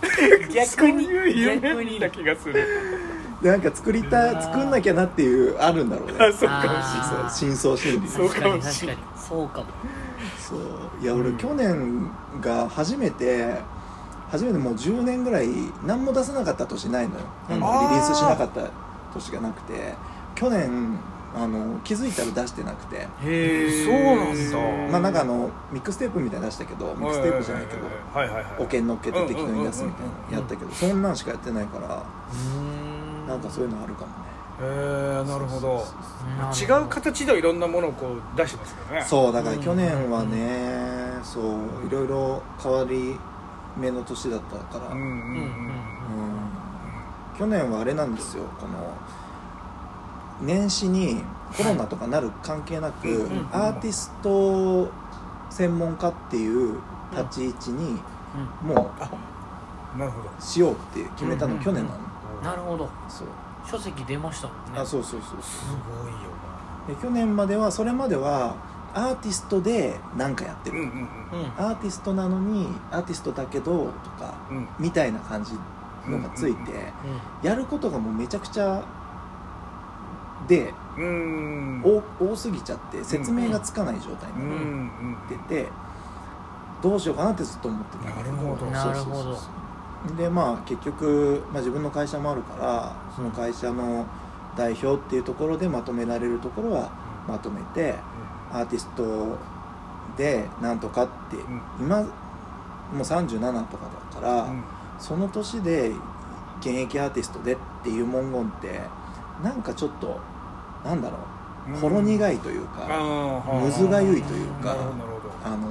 [0.00, 1.94] ー逆そうにいう夢逆に。
[1.94, 2.64] 見た気がする。
[3.42, 6.14] なんか作りた作んなきゃなっていうあるんだろうね。
[6.18, 6.78] あそうかもしれない。
[6.78, 7.30] あー。
[7.30, 8.08] そう深層心理。
[8.08, 9.02] そう確かもしれない。
[9.02, 9.28] かに確かに。
[9.28, 9.66] そうかも。
[10.38, 10.60] そう。
[11.02, 13.54] いや俺、うん去年が初めて
[14.30, 15.48] 初めてもう10年ぐらい
[15.84, 18.70] 何も出さなかった年ないのよ、うんリリースしなかった
[19.12, 19.94] 年がなくて。
[20.36, 20.98] 去年
[21.38, 22.96] あの気づいたら出してなくて。
[22.96, 24.90] へえそうなんだ。
[24.90, 27.82] まあなんかあのミックステープみたいなの出したけどミックステープじゃないけど
[28.18, 28.44] はいはいはい。
[28.56, 32.02] 保険乗っけて適当に出すみたいなのやったけどそんなんしかやってないから
[33.28, 34.14] なんかそういうのあるかもね。
[34.58, 35.84] へえなるほど。
[36.58, 39.04] 違う形ではいろんなものをこう出してますよね。
[39.04, 43.18] そうだから去年はね、そういろいろ変わり
[43.76, 45.10] 目の年だったから、うんうんうん。
[45.10, 45.50] うん。
[47.38, 48.94] 去年はあれなんですよこの
[50.40, 51.22] 年始に
[51.56, 54.90] コロナとかなる関係なく、うんうんアーティスト
[55.50, 56.78] 専門家っていう
[57.12, 57.98] 立ち位置に
[58.62, 58.90] うも
[59.96, 60.28] なるほど。
[60.38, 61.96] うしようって決めたのうん去年なの、
[62.40, 62.88] んなるほど。
[63.08, 63.28] そう。
[63.68, 64.80] 書籍出ましたもんね。
[64.80, 65.64] あそうそうそうす
[66.02, 66.18] ごいよ
[66.88, 68.54] で去年まではそれまでは
[68.94, 71.64] アーティストで何かやってる、うんうんうん。
[71.64, 74.56] アーティストなのにアーティストだけどとかうん。
[74.58, 75.52] うんみたいな感じ
[76.08, 76.92] のがついて、
[77.42, 78.80] やることがもうめちゃくちゃ
[80.46, 81.82] でうん。
[81.84, 85.68] 多多すぎちゃって説明がつかない状態にんなってて、
[86.82, 88.04] どうしようかなってずっと思ってた。
[88.04, 88.32] んだけど。
[88.32, 88.66] なるほど。
[88.66, 89.66] なるほど
[90.16, 94.06] でまあ結局、まあ、自分の会社もあるからその会社の
[94.56, 96.90] 代表っていうところでまとめられるところは
[97.26, 97.96] まとめて
[98.52, 99.36] アーティスト
[100.16, 101.40] でなんとかって、ん。
[101.80, 102.08] 今も
[102.92, 104.64] う37とかだから、うん。
[104.98, 105.90] その年で
[106.60, 108.80] 現役アーティストでっていう文言って
[109.42, 110.20] なんかちょっと
[110.86, 111.18] なんだろ
[111.68, 111.80] う、うん。
[111.80, 112.86] ほろ苦いというか、
[113.60, 114.76] むずがゆいというか
[115.44, 115.68] あの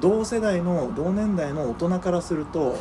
[0.00, 2.76] 同世代の同年代の大人からすると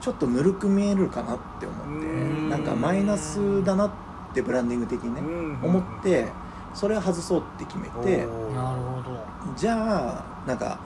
[0.00, 2.08] ちょっとぬるく見えるかなって思ってう
[2.46, 2.50] ん。
[2.50, 3.90] なんかマイナスだなっ
[4.34, 6.28] てブランディング的にねうん思って
[6.74, 9.18] それを外そうって決めてなるほど。
[9.56, 10.78] じゃあなんか、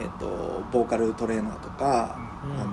[0.00, 2.60] えっとボーカルトレーナーとか、うん。
[2.60, 2.70] あの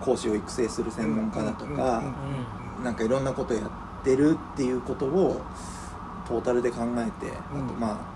[0.00, 2.14] 講師を育成する専門家だとか、うん
[2.78, 2.84] うん。
[2.84, 3.62] なんかいろんなことやっ
[4.04, 5.40] てるっていうことを
[6.26, 7.64] トータルで考えて、うん。
[7.64, 8.06] あとま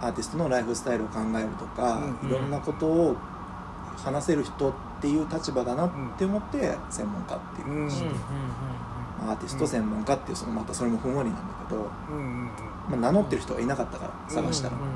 [0.00, 2.28] あアーティストのライフスタイルを考えるとか、うん。
[2.28, 3.16] いろんなことを
[3.96, 7.76] 話せる人っていう立場だなって思って専門家っていう、うん。
[7.76, 7.82] うん。
[7.82, 7.90] うん。
[9.30, 11.88] アーティスト専門家っていうそのまたそれもふんわりなんだけど、
[12.90, 14.80] まあ、名乗ってる人はいなかったから探したら、うん。
[14.82, 14.88] ま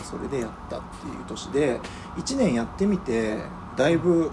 [0.00, 1.80] あそれでやったっていう年で
[2.16, 3.38] 1年やってみて
[3.76, 4.30] だいぶ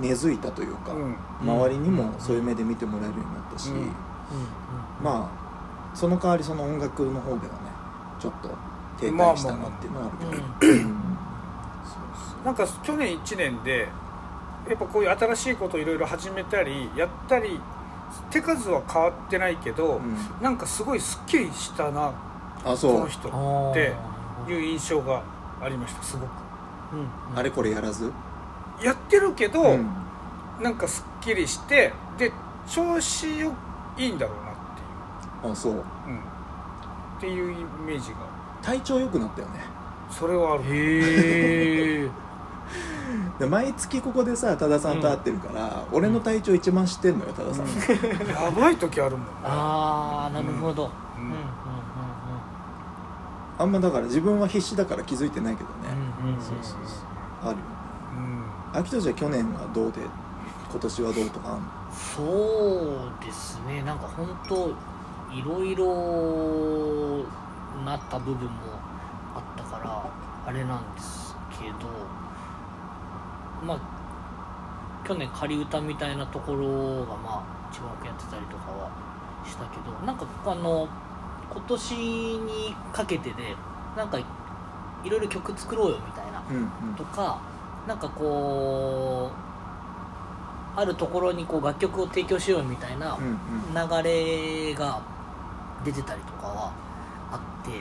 [0.00, 1.16] 根付いたというか、うん。
[1.42, 3.76] 周りにもそういう目で見てもらえるようになったし、うん。
[3.76, 3.88] うん。
[5.02, 7.48] まあその代わりその音楽の方ではね
[8.20, 8.48] ちょっと
[9.00, 10.16] 停滞したなっていうのはある
[10.60, 10.94] けど、うん。
[12.44, 13.88] なんか去年1年で
[14.68, 17.58] やっぱこういう新しいことをいろいろ始めたりやったり
[18.30, 20.16] 手数は変わってないけど、うん。
[20.42, 22.12] なんかすごいすっきりしたな
[22.64, 23.00] こあそう。
[23.00, 23.94] の人って
[24.50, 25.22] いう印象が
[25.62, 26.30] ありましたすごく。
[26.92, 27.00] うん。
[27.00, 27.38] うん。
[27.38, 28.12] あれこれやらず、
[28.82, 29.86] やってるけど、うん。
[30.60, 32.32] なんかすっきりしてで
[32.66, 33.52] 調子よ
[33.96, 34.54] いいんだろうなっ
[35.40, 35.52] ていう。
[35.52, 35.72] あそう。
[35.72, 35.82] うん、っ
[37.20, 38.16] ていうイメージが
[38.60, 39.60] 体調良くなったよね。
[40.10, 40.64] それはある。
[40.64, 42.10] へえ
[43.38, 47.66] で毎月ここでさ多田さんと会ってるから、俺の体調一番知ってんのよ多田さん、
[48.28, 49.26] やばい時あるもん。
[49.26, 50.86] ねああなるほど。
[50.86, 50.88] う
[51.20, 51.42] うんんうんうん。
[53.58, 55.74] あんまだから自分は必死だから気づいてないけどね、
[56.22, 56.40] うんうんうん。
[56.40, 57.04] そうそうそう。
[57.42, 57.62] あるよね。
[57.72, 57.77] うん
[58.72, 60.00] 秋とじゃ去年はどうで
[60.70, 61.58] 今年はどうとか
[61.90, 63.82] そうですね。
[63.82, 64.68] なんか本当
[65.34, 67.24] いろいろ
[67.84, 68.52] なった部分も
[69.34, 70.04] あったから
[70.46, 71.88] あれなんですけど
[73.66, 73.80] まあ
[75.06, 76.66] 去年仮歌みたいなところ
[77.06, 78.90] がまあ一番やってたりとかは
[79.46, 80.86] したけどなんかあの
[81.50, 81.94] 今年
[82.38, 83.56] にかけてで
[83.96, 84.24] なんかい
[85.08, 86.94] ろいろ曲作ろうよみたいなうん。
[86.94, 87.40] とか
[87.88, 89.30] なんかこ
[90.76, 93.18] うあるところにこう楽曲を提供しようみたいな
[93.74, 95.02] 流れが
[95.84, 96.72] 出てたりとかは
[97.32, 97.72] あって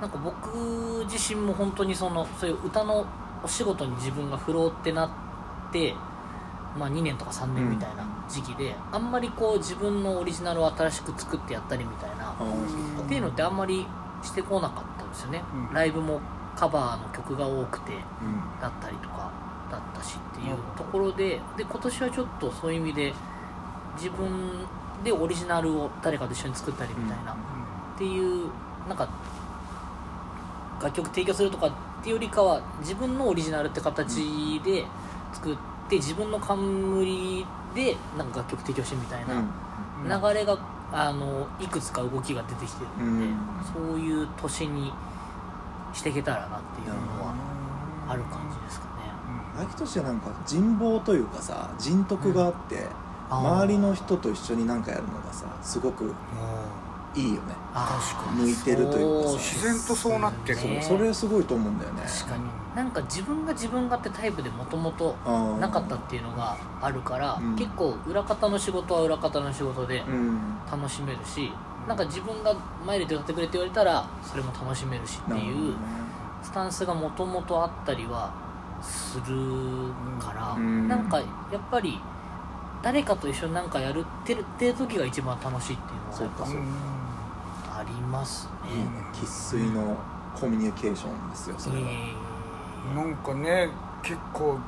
[0.00, 3.06] なんか僕自身も本当にそのそういう歌の
[3.42, 5.94] お仕事に自分が振ろうってなって、
[6.76, 13.86] まあ、2年とか3年みたいな時期で、あんまりこう自分のオリジナルを新しく作ってやったりみたいなあーっていうのってあんまり
[14.22, 15.74] してこなかったんですよね、うん。
[15.74, 16.20] ライブも
[16.56, 18.60] カバーの曲が多くてうん。
[18.60, 19.23] だったりとか
[19.74, 23.14] だったしっていうところでで今年はちょっとそういう意味で
[23.96, 24.28] 自分
[25.02, 27.36] でオリジナルを誰かと一緒に作ったりみたいな、っ
[27.98, 28.48] ていう
[28.88, 29.08] なんか
[30.82, 34.84] 楽曲提供するとかっていうよりかは自分のオリジナルって形で
[35.32, 35.56] 作っ
[35.88, 39.48] て自分の冠でなんか楽曲提供してみたいなうん
[40.04, 40.58] 流れが
[40.92, 43.36] あのいくつか動きが出てきてるので、うん。
[43.90, 44.92] そういう年に
[45.92, 47.34] していけたらなっていうのは
[48.08, 48.93] ある感じですかね。
[49.58, 52.86] 秋としてはなんか人望というかさ人徳があって、
[53.30, 53.38] あー。
[53.62, 56.14] 周りの人と一緒に何かやるのがさすごく
[57.14, 57.54] いいよね。
[57.72, 58.42] 確かに。
[58.42, 60.82] 向いてるというかそ自然とそうなってるね。
[60.82, 62.02] それすごいと思うんだよね。
[62.02, 62.44] 確かに。
[62.74, 65.14] なんか自分が自分がってタイプでもともと
[65.60, 67.56] なかったっていうのがあるから、うん。
[67.56, 70.38] 結構裏方の仕事は裏方の仕事でうん。
[70.70, 71.52] 楽しめるし、
[71.86, 72.54] なんか自分が
[72.86, 75.74] 前で歌ってくれって言われたらそれも楽しめるしっていう
[76.42, 78.32] スタンスがもともとあったりは
[78.84, 79.24] する
[80.20, 80.86] から、うん。
[80.88, 81.24] なんかや
[81.56, 81.98] っぱり
[82.82, 86.50] 誰かと一緒になんかやるってるっていう時が一番楽しいっていうのはやっぱそうか。
[86.52, 86.60] そう
[87.76, 88.86] ありますね。
[89.12, 89.96] 生粋の
[90.38, 93.68] コミュニケーションですよそれは、えなんかね
[94.02, 94.58] 結構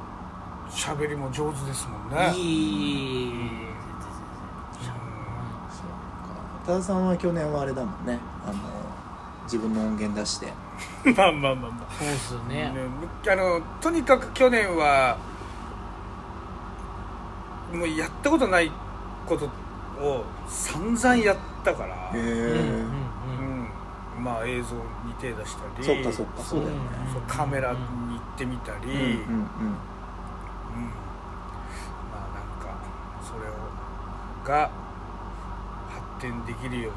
[0.70, 2.38] 喋りも上手ですもんーね。
[2.38, 3.32] いい
[4.82, 5.86] そう
[6.66, 6.72] か。
[6.74, 8.18] 多田さんは去年はあれだもんね。
[8.44, 8.54] あの
[9.44, 10.52] 自分の音源出して
[11.16, 11.92] まあまあまあまあ。
[11.98, 12.70] そうっすよね。
[12.70, 12.80] ね
[13.28, 15.16] あのとにかく去年は
[17.72, 18.70] もうやったことない
[19.26, 19.46] こと
[20.00, 22.84] を散々やったから、へえ、
[23.40, 23.68] うん
[24.22, 25.84] まあ映像に手出したり。
[25.84, 26.42] そっかそっか。
[26.42, 26.80] そうだよね、
[27.26, 27.84] カメラに行
[28.16, 29.02] ってみたり、うんうんうん。
[29.02, 29.26] うん。
[32.10, 32.76] まあなんか
[33.22, 33.52] それを
[34.46, 34.70] が
[35.88, 36.92] 発展できるよう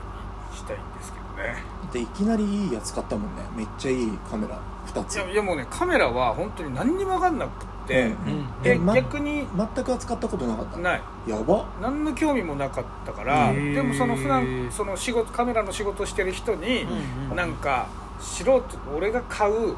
[0.51, 1.55] にしたいんですけどね。
[1.91, 3.41] でいきなりいいやつ買ったもんね。
[3.55, 4.59] めっちゃいいカメラ。
[4.93, 5.15] 2つ。
[5.15, 8.61] いやいやもうねカメラは本当に何にも分かんなくって、うんうん。
[8.61, 10.77] で、ま逆に全く扱ったことなかった？
[10.79, 11.01] ない。
[11.27, 11.65] やば。
[11.81, 17.87] 何の興味もなかったからでもその普段その仕事カメラの仕事してる人に、うんうんなんか
[18.19, 18.61] 素人
[18.95, 19.75] 俺が買ううん。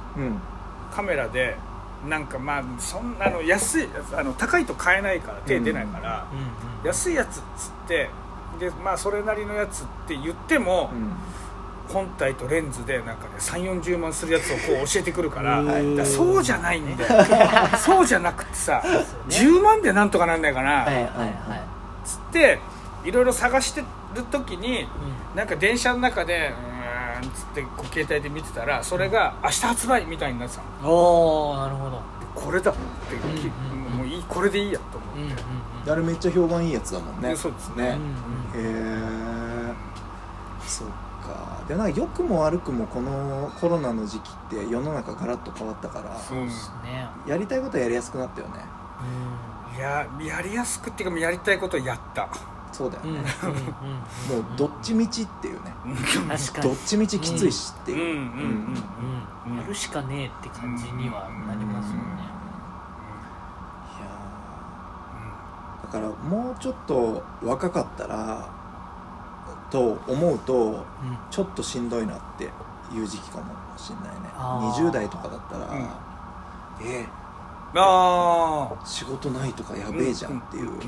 [0.94, 1.56] カメラで
[2.10, 6.46] なんかまあそんなの安いあの高いと買えないから手出ないから、うんうん。
[6.84, 8.10] 安いやつっつって
[8.60, 11.14] でまあそれなりのやつって言っても、うん
[11.92, 17.26] 本体とレンズでなんかね3 4 0万するやつをこう教えてくるからからそうじゃないんだよ。
[17.78, 18.82] そうじゃなくてさ
[19.30, 21.08] 10万でなんとかなんないかな、はいはいはい。
[22.06, 22.60] つって
[23.04, 23.82] いろいろ探して
[24.16, 24.88] る時に
[25.36, 26.54] うなんか電車の中で
[27.22, 30.90] うーんつってこう携帯で見てたらそれが明日発売みたいになってたの。
[30.90, 32.02] んおおなるほど。
[32.34, 33.98] これだって、きうんうんうん。
[33.98, 35.36] もういいこれでいいやと思って、うんうん
[35.90, 37.30] あれめっちゃ評判いいやつだもんね。
[37.30, 37.84] でそうですね。
[37.84, 37.98] ね。
[38.54, 39.74] うんうんへえ
[40.68, 40.88] そっ
[41.32, 41.64] か。
[41.68, 47.08] でなんか良くも悪くもこのコロナの時期って世の中ガラッと変わったからそうですね。
[47.28, 48.54] やりたいことはやりやすくなったよね。
[49.74, 52.30] ういややりやすくっていうかやりたいことをやった。
[52.72, 53.32] そうだよんうんうんね、
[54.30, 54.38] うん。
[54.38, 55.74] もうどっちみちっていうね。
[56.30, 56.70] 確かに。
[56.70, 62.02] どっちみちきついしっていう、うんうんうんうんやるしかねえって感じにはなりますよね。
[63.98, 65.88] いやー。
[65.88, 68.50] だからもうちょっと若かったら
[69.72, 70.84] と思うとうん。
[71.30, 72.44] ちょっとしんどいなって
[72.94, 73.46] いう時期かも
[73.78, 74.30] しれないね。
[74.36, 74.84] あー。
[74.86, 75.88] 20代とかだったら、うん。
[76.86, 77.08] え
[77.76, 78.86] あー。
[78.86, 80.82] 仕事ないとかやべえじゃんっていううんうん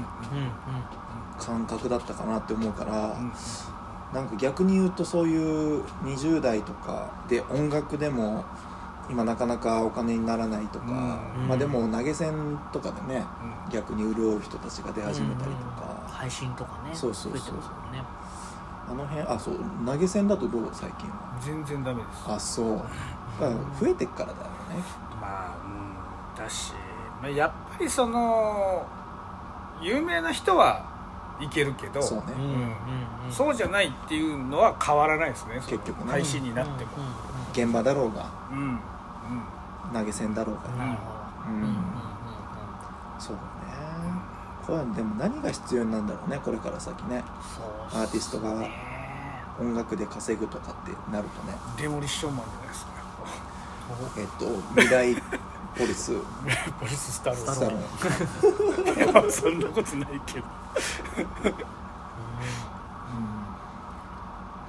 [1.40, 3.32] 感覚だったかなって思うから、うん
[4.14, 5.36] なんか逆に言うとそうい
[5.80, 8.46] う20代とかで音楽でも
[9.10, 10.86] 今なかなかお金にならないとか、
[11.36, 13.26] うんまあでも投げ銭とかでね
[13.66, 13.72] うん。
[13.72, 17.40] 逆に潤う人たちが出始めたりとか、うん配信とかねそうそうそう。
[17.40, 18.04] 増えてますもんね
[18.90, 21.16] あの辺あそう投げ銭だとどう最近は？
[21.42, 22.24] 全然ダメです。
[22.28, 22.84] あそう、ま
[23.48, 24.44] あ、増えてっからだよね。
[25.20, 26.74] まあうんだし、
[27.22, 28.86] まあ、やっぱりその
[29.82, 30.86] 有名な人は
[31.40, 32.26] いけるけどそうね。
[32.38, 32.50] うんうん
[33.26, 33.32] うん。
[33.32, 36.12] そうじゃないっていうのは変わらないですね結局ね。
[36.12, 36.92] 配信になっても。
[36.98, 37.14] うんうんうん。
[37.52, 38.80] 現場だろうがうんうん。
[39.94, 41.06] 投げ銭だろうが、なるほ
[41.48, 41.50] ど。
[41.50, 41.56] うん。
[41.56, 41.76] うんうんうん
[43.20, 43.74] そうだね。
[44.66, 47.24] これでも何が必要になるんだろうねこれから先ね。
[47.42, 48.72] そうアーティストがね
[49.60, 51.58] 音楽で稼ぐとかってなるとね。
[51.78, 52.92] デモリッションマンじゃないですか。
[54.18, 55.16] えっと未来
[55.78, 56.14] ポリス。
[56.80, 60.46] ポリススタロスタロー そんなことないけど。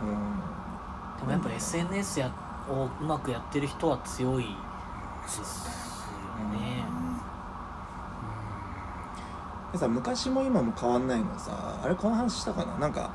[0.03, 0.41] うん。
[1.19, 2.31] でもやっぱ SNS や
[2.69, 7.04] をうまくやってる人は強いですよね
[9.75, 12.79] でさ昔も今も変わんないのさあれこの話したかな？
[12.79, 13.11] なんか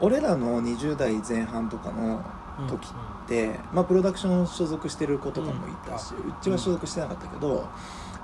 [0.00, 2.24] 俺らの20代前半とかの
[2.66, 2.90] 時っ
[3.28, 7.68] て、まあ、プロダクション所属してる子とかもいたし、うちは所属してなかったけど、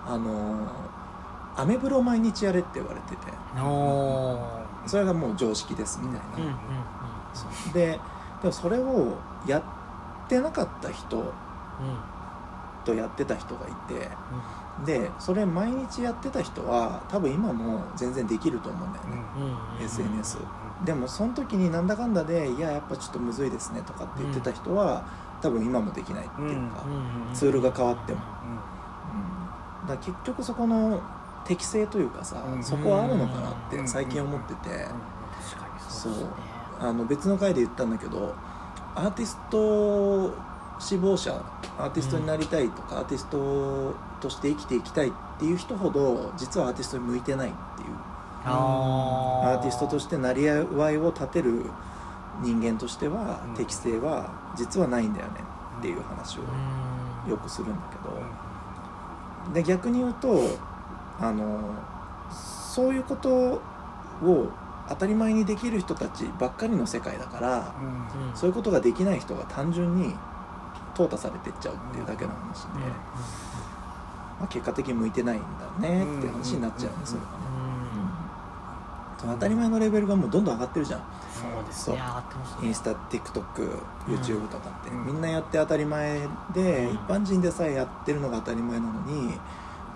[0.06, 0.56] あの
[1.54, 3.16] アメブロ毎日やれって言われてて。
[4.86, 8.00] それがもう常識ですみたいな、で
[8.40, 9.62] でもそれをやっ
[10.28, 11.34] てなかった人うん。
[12.84, 14.10] とやってた人がいて
[14.84, 19.78] でそれ毎日やってた人は多分今も全然できると思うんだよね、うん。
[19.78, 19.84] うん。
[19.84, 20.38] SNS
[20.84, 25.04] でもその時になんだかんだでいややっぱちょっとむずいですねとかって言ってた人は、
[25.40, 26.84] 多分今もできないっていうか、
[27.32, 28.20] ツールが変わっても、
[29.82, 31.00] うん、だ結局そこの
[31.44, 32.62] 適性というかさ、うん。
[32.62, 33.88] そこはあるのかなってうん。
[33.88, 36.12] 最近思ってて、確かにそう。
[36.80, 38.34] あの別の回で言ったんだけど
[38.96, 40.34] アーティスト
[40.80, 41.32] 志望者
[41.78, 43.94] アーティストになりたいとか、アーティスト
[44.24, 47.88] として生きていきたいっていう人ほど実はアーティストに向いてないっていう。
[48.46, 50.60] あアーティストとして成り合
[50.90, 51.64] いを立てる
[52.42, 53.54] 人間としてはうん。
[53.54, 55.40] 適性は実はないんだよね
[55.78, 57.30] っていう話をうん。
[57.30, 59.54] よくするんだけど。
[59.54, 60.40] で逆に言うと
[61.20, 61.60] あの
[62.30, 63.60] そういうことを
[64.88, 68.28] 当たり前にできる人たちばっかりの世界だからうん。
[68.28, 70.14] うんそういうことができない人が単純に
[70.94, 72.80] 淘汰されていっちゃうっていうだけの話で、
[74.38, 77.00] まあ、結果的に向いてないんだねって話になっちゃうん。
[77.00, 77.24] ですよ、うん。
[79.18, 81.00] その当たり前のレベルがもうどんどん上がってるじゃん。
[81.00, 81.94] そうですそう。
[81.94, 82.02] ね。
[82.62, 85.06] インスタ TikTokYouTube とかって、うん。
[85.06, 86.94] みんなやって当たり前で、うん。
[86.94, 89.38] 一般人でさえやってるのが当たり前なのに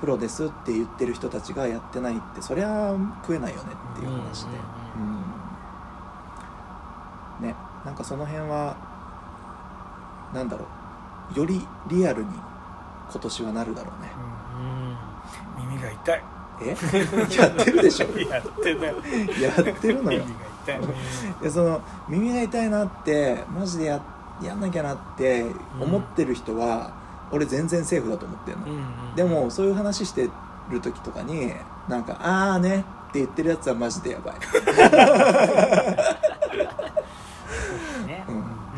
[0.00, 4.50] プロですって言ってる人たちがやってないってそりゃ食えないよねっていう話で、
[7.40, 7.48] うん。
[7.48, 7.56] ね。
[7.84, 8.76] なんかその辺は
[10.32, 10.64] なんだろ
[11.34, 11.38] う。
[11.38, 12.30] よりリアルに
[13.10, 14.10] 今年はなるだろうね。
[15.58, 16.22] うん耳が痛い。
[16.60, 16.76] え？
[17.40, 18.06] やってるでしょ？
[18.18, 18.94] やってない。
[19.42, 20.22] やってるのよ。
[20.24, 20.80] 耳が痛い。
[21.42, 24.00] でその耳が痛いなってマジでや
[24.42, 25.46] やんなきゃなって
[25.80, 26.92] 思ってる人は、
[27.32, 28.80] 俺全然セーフだと思ってるの、うんうん
[29.16, 30.30] でもそういう話して
[30.70, 31.52] る時とかに
[31.88, 34.34] なんか「ああね」って言ってるやつはマジでやばい、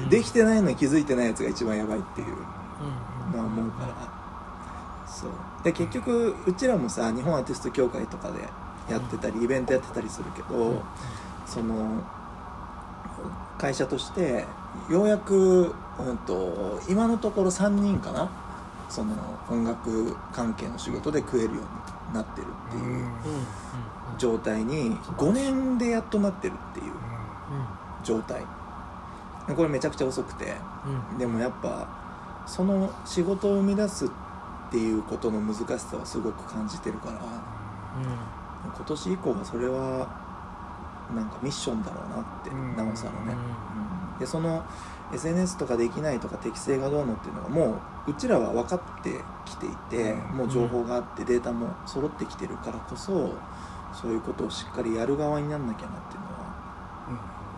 [0.08, 2.30] できてないのに気づいてないやつが一番やばいっていうう
[3.30, 3.94] んのは思うから
[5.20, 5.30] そう。
[5.62, 8.40] で結局うちらもさ日本アーティスト協会とかで
[8.88, 10.82] やってたりイベントやってたりするけど、
[11.46, 12.02] その
[13.58, 14.46] 会社として
[14.88, 18.30] ようやく、うん、と今のところ3人かな？
[18.88, 19.14] その
[19.48, 23.06] 音楽関係の仕事で食えるようになってるっていう
[24.18, 26.92] 状態に5年でやっとなってるっていう
[28.02, 28.42] 状態。
[29.46, 30.56] でこれめちゃくちゃ遅くて。
[31.12, 31.18] うん。
[31.18, 31.86] でもやっぱ
[32.46, 34.10] その仕事を生み出す
[34.70, 37.18] っていうことの難しさはすごく感じてるから
[38.64, 40.06] 今年以降はそれは
[41.12, 42.76] なんかミッションだろうなって、うん。
[42.76, 44.12] なおさらね、うん。
[44.12, 44.18] うん。
[44.20, 44.62] でその
[45.12, 50.36] SNS とかできないとか適性がどうのっていうのがもううちらは分かってきていて、うん。
[50.36, 53.34] もう情報があってデータも揃ってきてるからこそ
[53.92, 56.54] そういうことをしっかりやる側になんなきゃなっていうのは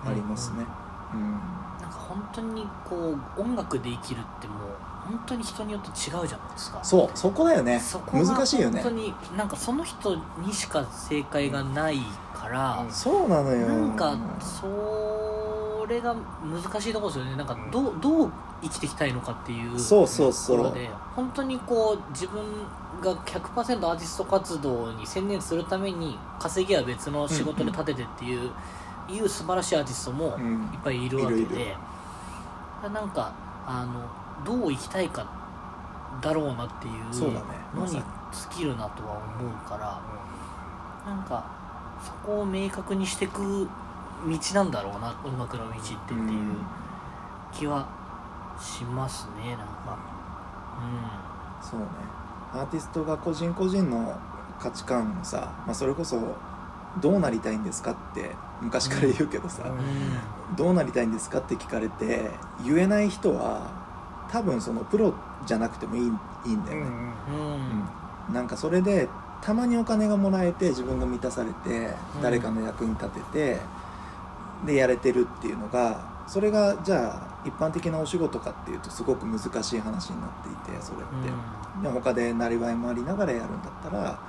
[0.06, 0.64] ありますね、
[1.12, 1.32] うん。
[1.78, 4.58] なんか本当にこう音楽で生きるってもう
[5.05, 6.82] 本当に人によって違うじゃないですか。
[6.82, 7.78] そうそこだよね。
[7.80, 8.82] そこが難しいよね。
[8.82, 11.98] 本当になんかその人にしか正解がない
[12.34, 12.90] から、うん。
[12.92, 13.68] そうなのよ。
[13.68, 17.36] なんかそれが難しいところですよね。
[17.36, 18.32] なんかどうどう
[18.62, 20.59] 生きていきたいのかっていうそうそうとそう。
[20.59, 22.40] ころで本当にこう自分
[23.00, 28.50] が100%アーティスト活動に専念するために稼ぎは別の仕事で立ててっていう,、
[29.11, 31.59] いう素晴らしいアーティストもいっうんぱいいるわけで、いるい
[32.84, 32.90] る。
[32.92, 33.32] なんか
[33.66, 34.00] あの
[34.45, 35.26] どう生きたいか
[36.20, 37.47] だろうなっていうそうだね。
[37.74, 38.03] のに尽
[38.51, 41.45] きるなとは思うから、なんか
[42.03, 43.68] そこを明確にしていく
[44.26, 46.57] 道なんだろうな音楽の道ってっていう
[47.53, 47.88] 気は
[48.61, 49.99] しますねなんか。
[51.61, 51.86] そうね。
[52.53, 54.18] アーティストが個人個人の
[54.61, 56.20] 価値観をさ、まあ、それこそ
[57.01, 58.30] どうなりたいんですかって
[58.61, 59.70] 昔から言うけどさ、うん。
[59.70, 60.57] うん。
[60.57, 62.30] どうなりたいんですかって聞かれて
[62.64, 63.82] 言えない人は
[64.33, 65.14] 多分そのプロ
[65.47, 66.87] じゃなくてもいいいいんだよね、
[67.28, 67.85] うんうん
[68.33, 69.09] なんかそれで
[69.43, 73.61] たまにお金がもらえて自分が満たされてうん誰かの役に立てて、
[74.64, 80.30] でやれてるっていうのがそれがじゃあ一般的なお仕事かっていうとすごく難しい話になっ
[80.64, 84.20] ていてそれって、で他でなりわいもありながらやるんだったら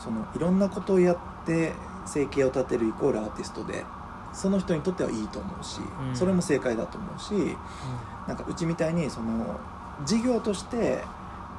[0.00, 1.72] そのいろんなことをやって
[2.04, 3.84] 生計を立てるイコールアーティストで
[4.32, 6.16] その人にとってはいいと思うし、うん。
[6.16, 7.56] それも正解だと思うし
[8.26, 9.58] なんかうちみたいにその
[10.04, 11.02] 事業として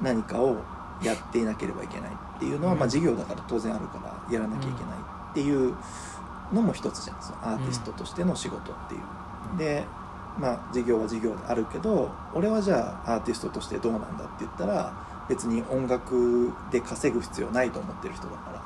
[0.02, 0.58] 何かを
[1.04, 2.80] やっていなければいけないっていうのは、うん。
[2.80, 4.98] まあ、事業だから当然あるからやらなきゃいけない
[5.32, 5.76] っていう
[6.54, 9.58] のも一つじゃんそのアーティストとしての仕事っていう。
[9.58, 9.86] で
[10.40, 14.94] まあ事業は事業であるけど俺はじゃあアーティストとしてどうなんだって言ったら
[15.28, 18.62] 別に音楽で稼ぐ必要ないと思ってる人だから。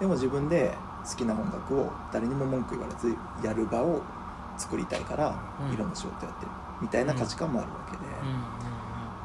[0.00, 0.74] でも自分で
[1.04, 4.02] 好きな音楽を誰にも文句言われずやる場を
[4.56, 5.74] 作りたいから、うん。
[5.74, 7.98] いろんな仕事やってるみたいな価値観もあるわけで、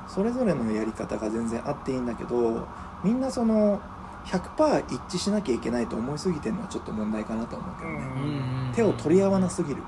[0.07, 2.67] それぞれのやり方が全然あっていいんだけど
[3.03, 3.79] みんなその
[4.25, 9.81] 100%一致しなきゃいけないと思いすぎてるのはちょっと問題かなと思うけどね、手を取り合わなすぎる。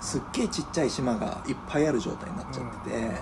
[0.00, 3.12] すっげえちっちゃい島がいっぱいある状態になっちゃってて、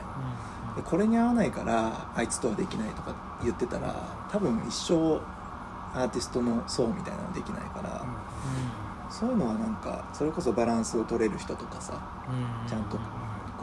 [0.84, 3.94] これに合わないからあいつとはできないとか言ってたら
[4.30, 5.18] 多分一生
[5.96, 8.04] アーティストの層みたいなのできないから、
[9.08, 11.94] そういうのはなんかそれこそバランスを取れる人とかさ
[12.28, 12.68] うん。
[12.68, 13.02] ちゃんとこ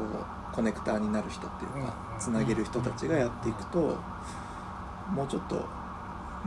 [0.01, 2.19] うコネクターになる人っていうかうん。
[2.19, 3.97] つなげる人たちがやっていくと
[5.13, 5.55] もうちょっと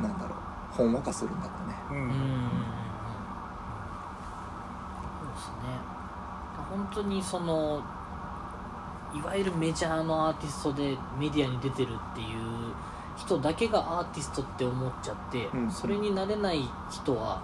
[0.01, 0.39] なんだろう
[0.72, 1.74] ほんわかするんだろうね。
[1.91, 2.51] うん。
[6.68, 7.82] 本当にその
[9.14, 12.28] いわゆるメジャーのアーティストでメディアに出てるっていう
[13.17, 17.41] 人だけがアーティストって思っちゃって、うんそれになれない人は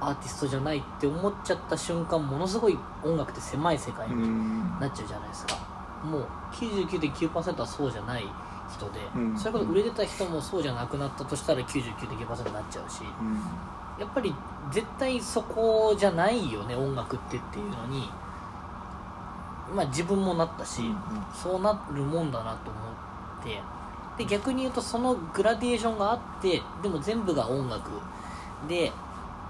[0.00, 4.78] アーティストじゃないって思っちゃった瞬間ものすごい音楽って狭い世界うにん。
[4.78, 5.56] なっちゃうじゃないですか、
[6.04, 8.24] もう99.9%はそうじゃない
[8.72, 9.36] 人で、うん。
[9.36, 13.40] それこそ売れてた人もそうじゃなくなったとしたら99.9%になっちゃうし、うん。
[13.98, 14.32] やっぱり
[14.70, 18.08] 絶対そこじゃないよね音楽ってっていうのに
[19.74, 20.96] まあ自分もなったし、うん。
[21.34, 22.78] そうなるもんだなと思
[23.40, 23.60] って
[24.18, 27.90] で逆に言うとそのグラデーションがあってでも全部が音楽。
[28.68, 28.92] で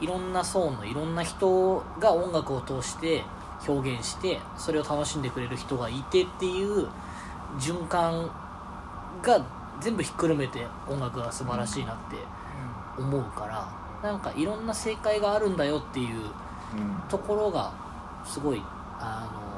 [0.01, 3.25] いろんな層のいろんな人が音楽を通して
[3.67, 6.87] 表現してそれを楽しんでくれる人がいてっていう
[7.59, 8.31] 循環
[9.23, 9.45] が
[9.81, 12.17] 全部ひっくるめて音楽が素晴らしいなって
[12.97, 16.29] 思うからなんかいろんな正解があるんだよっていううん。
[17.09, 17.73] ところが
[18.25, 18.63] すごい、
[19.01, 19.49] あのー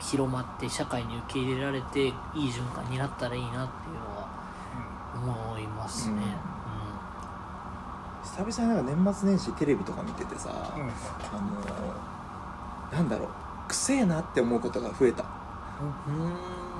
[0.00, 2.12] 広まって社会に受け入れられていい
[2.50, 3.68] 循環になったらいいなっていうの
[5.88, 6.22] すね、
[8.22, 10.82] 久々になんか年末年始テレビとか見ててさ、うん。
[10.82, 10.92] うんあ
[12.92, 13.28] のなんだろう
[13.68, 15.24] くせえなって思うことが増えた。
[16.08, 16.24] うん。
[16.24, 16.32] うん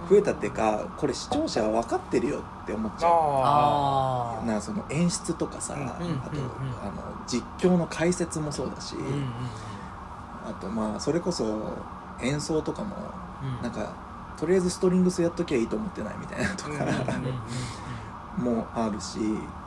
[0.09, 3.11] 増えたっていうかこれ視聴者は分かってるよって思っちゃう。
[3.13, 6.21] ああなその演出とかさ、うんあと、うんうんうん
[6.81, 6.93] あの
[7.27, 9.23] 実況の解説もそうだし、ーうんうんうん。
[10.49, 11.75] あとまあそれこそ
[12.23, 12.97] 演奏とかも
[13.43, 13.63] うん。
[13.63, 13.93] なんか
[14.39, 16.89] とりあえずストリングスやっときゃいいと思ってないみたいなとか、うんうんうん
[18.39, 19.19] もあるし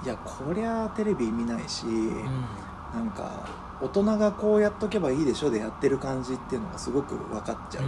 [0.04, 1.94] いやこりゃテレビ見ないし、うん。
[1.94, 2.46] うん
[2.94, 3.46] なんか
[3.82, 7.84] 大人がこうやっとけばいいでしょでやってる感じっていうのがすごく分かっちゃう、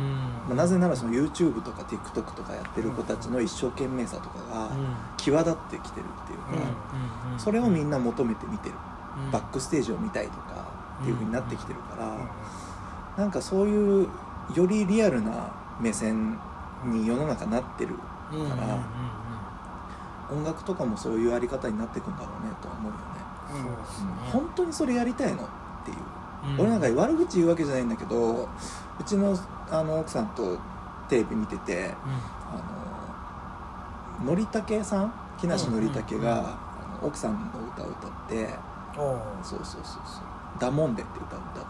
[0.48, 4.72] まあ、なぜならその YouTube とか TikTok とかやってる子たちの一生懸命さとかが
[5.18, 8.76] 際立ってきてるっていうか、それをみんな求めて見てる、
[9.32, 10.66] バックステージを見たいとか
[11.02, 12.18] っていう風になってきてるから、
[13.16, 14.08] なんかそういう
[14.56, 16.40] よりリアルな目線
[16.86, 17.96] に世の中なってる
[18.32, 18.48] うんうん。
[18.48, 18.50] うん。
[18.50, 18.58] うん。
[18.58, 18.80] から
[20.34, 23.04] 音楽とかもそういうあり方になっていくんだろうねとは思うよね、
[23.52, 24.08] そうですね。
[24.32, 25.48] 本当にそれやりたいのっ
[25.86, 25.98] ていう、
[26.56, 26.62] うん。
[26.62, 28.48] 俺なんか悪口言うわけじゃないんだけどう
[29.06, 29.38] ちの
[29.70, 30.58] あの奥さんと
[31.10, 31.94] テレビ見てて
[34.20, 35.14] あののりたけさん？
[35.40, 36.54] 木梨憲武が、うんうん
[37.04, 37.40] 奥さんの
[37.76, 38.48] 歌を歌って
[38.96, 40.24] そうそうそうそう
[40.58, 41.64] 「ダモンデ」って歌を歌っ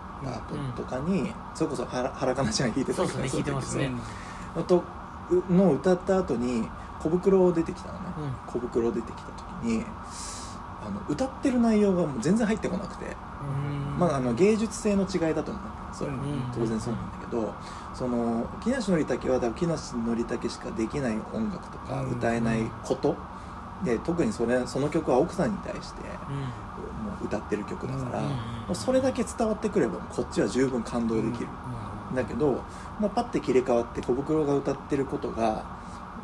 [0.43, 3.14] たうん後とかに、それこそ原原かなちゃんが弾いてたそうで。
[3.14, 3.91] すね弾いてますね。
[4.55, 4.84] のと
[5.49, 6.70] の歌った後に
[7.04, 8.34] 小袋出てきたのね、うん。
[8.47, 9.32] 小袋出てきた
[9.64, 9.84] 時に
[10.86, 13.99] あの歌ってる内容がもう全然入ってこなくて、うん。
[13.99, 15.64] まあ、あの芸術性の違いだと思う。
[15.93, 16.18] それうん
[16.54, 17.54] 当然そうなんだけど
[17.93, 22.12] その木梨憲武は多分木梨憲武しかできない音楽とかうん。
[22.14, 23.16] 歌えないこと、
[23.84, 26.36] で特にそれその曲は奥さんに対してうん。
[27.06, 31.47] もう歌ってる曲だから、うんもうそれだけ伝わってくればこっちは十分感動できる、
[32.16, 32.64] だけど、
[32.99, 35.66] まあ、パッて切り替わって小袋が歌ってることが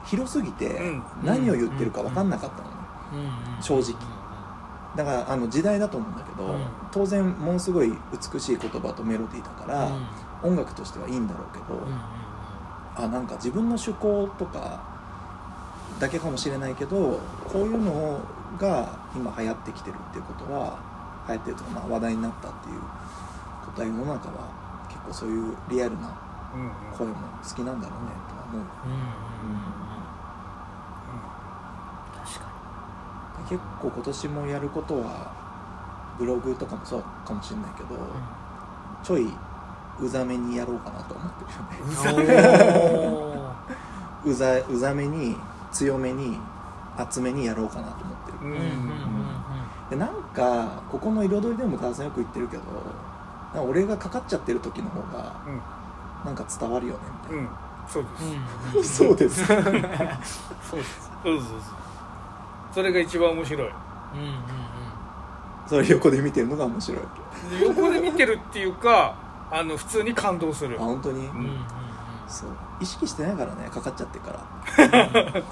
[0.09, 1.03] 広すぎてうん。
[1.23, 3.31] 何を言ってるか分かんなかったのね、
[3.61, 3.95] 正直。
[4.95, 6.65] だからあの時代だと思うんだけど、うん。
[6.91, 7.93] 当然ものすごい
[8.33, 9.87] 美しい言葉とメロディーだから、
[10.43, 10.51] うん。
[10.51, 11.79] 音楽としてはいいんだろうけど、
[12.95, 14.81] あなんか自分の趣向とか
[15.99, 18.19] だけかもしれないけどこういうの
[18.57, 20.79] が今流行ってきてるっていうことは
[21.27, 22.79] 流行ってるとか、まあ、話題になったっていう
[23.65, 26.13] ことは世の中は結構そういうリアルな
[26.97, 28.61] 声も好きなんだろうねとは思う。
[28.61, 28.91] うん。
[28.91, 28.99] うん。
[28.99, 29.79] うん
[32.15, 32.49] 確か
[33.49, 35.33] 結構今年もやることは
[36.19, 38.01] ブログとかもそうかもしれないけど、に
[39.03, 39.33] ちょい
[39.99, 41.45] うざめにやろうかなと思って
[42.13, 43.39] るよね。
[44.25, 45.35] うざうざめに
[45.71, 46.37] 強めに
[46.97, 49.89] 厚めにやろうかなと思ってる、うんうんうんうん。
[49.89, 55.61] でなんかここの彩りでもダーさんよく言ってるけど俺がかかっちゃってる時の方がうん。
[56.25, 57.49] なんか伝わるよねみうん。
[57.87, 58.23] そうです、
[58.71, 59.45] うんうんそうです。
[59.45, 59.81] そうで
[60.19, 60.35] す。
[60.67, 60.79] そう
[61.23, 61.88] そうそう
[62.73, 63.67] それが一番面白い。
[63.67, 64.59] うんうん
[65.69, 67.01] それ横で見てるのが面白い。
[67.59, 69.15] で横で見てるっていうか
[69.51, 70.77] あの普通に感動する。
[70.79, 71.57] あ本当に、うんうんうん。
[72.27, 72.49] そう。
[72.81, 75.43] 意識してないからねかかっちゃってから。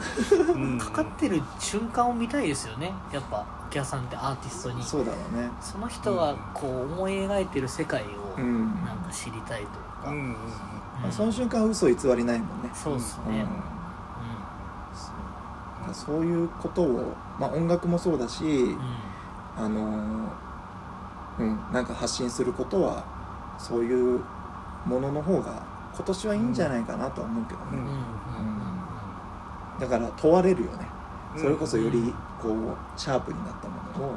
[0.53, 0.77] うん。
[0.81, 2.91] かかってる瞬間を見たいですよね。
[3.11, 4.81] やっぱお客さんってアーティストに。
[4.81, 5.51] そうだろうね。
[5.61, 8.05] その人がこう思い描いてる世界を
[8.37, 8.73] うん。
[8.83, 9.67] なんか知りたいという
[10.03, 10.31] か、うんうん
[11.03, 12.71] まあその瞬間嘘偽りないもんね。
[12.73, 13.47] そうっすうん
[15.87, 18.69] ね、そうそういうことを、まあ、音楽もそうだし、うん。
[18.71, 18.77] うん
[19.57, 20.47] あのー
[21.39, 23.03] うんなんか発信することは
[23.59, 24.19] そういう
[24.85, 25.63] ものの方が
[25.93, 27.65] 今年はいいんじゃないかなとは思うけどね、
[29.77, 29.79] うん。
[29.79, 30.87] だから問われるよね。
[31.35, 31.41] うん。
[31.41, 34.11] それこそよりこうシャープになったものを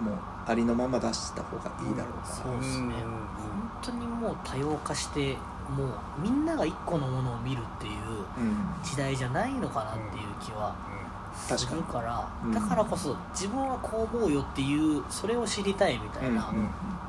[0.00, 2.94] もうありのまま出した方がいいだろうかそうですね。
[2.94, 5.36] 本当にもう多様化して
[5.76, 5.88] もう
[6.20, 8.82] みんなが一個のものを見るっていううん。
[8.82, 10.74] 時代じゃないのかなっていう気は
[11.34, 11.80] す確かに。
[11.82, 12.52] るからうん。
[12.52, 16.52] だからこそ自分はこう思うよっていうそれを知りたいみたいな、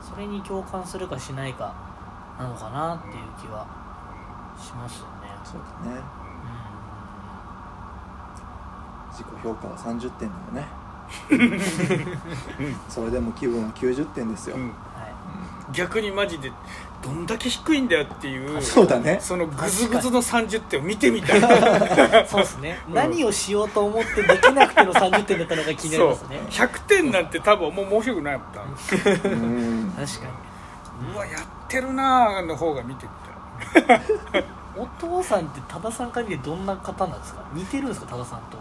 [0.01, 1.73] それに共感するかしないか
[2.37, 3.65] なのかなっていう気は
[4.59, 5.97] しますよね、そうだね。
[5.97, 6.01] う
[9.11, 10.67] 自己評価は30点でもね。
[12.87, 14.67] それでも気分は90点ですよ、うん。
[14.67, 14.69] ん。
[14.69, 14.73] は
[15.73, 16.51] 逆にマジで
[17.01, 19.17] どんだけ低いんだよっていうそうだね。
[19.21, 21.39] そのグズグズの30点を見てみたい。
[21.39, 21.41] い、
[22.27, 22.93] そうですね、うん。
[22.93, 26.39] 何をしようと思ってできなくての30点だったのが気になりますね。
[26.49, 26.67] そう。
[26.67, 29.35] 100点なんて多分もう面白くないもん多分う
[29.87, 29.91] ん。
[29.97, 30.27] 確か
[31.13, 33.07] うわやってるなーの方が見て
[33.75, 33.99] みたい。
[34.41, 34.45] に
[34.77, 37.41] お父さんって多田さんから見てどんな方なんですか？
[37.53, 38.57] 似てるんですか多田さんと？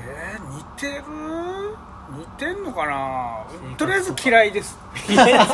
[0.00, 1.02] えー、似てる？
[2.10, 3.44] 似てんのかな？
[3.76, 4.78] とりあえず嫌いです。
[5.08, 5.44] 嫌いはい。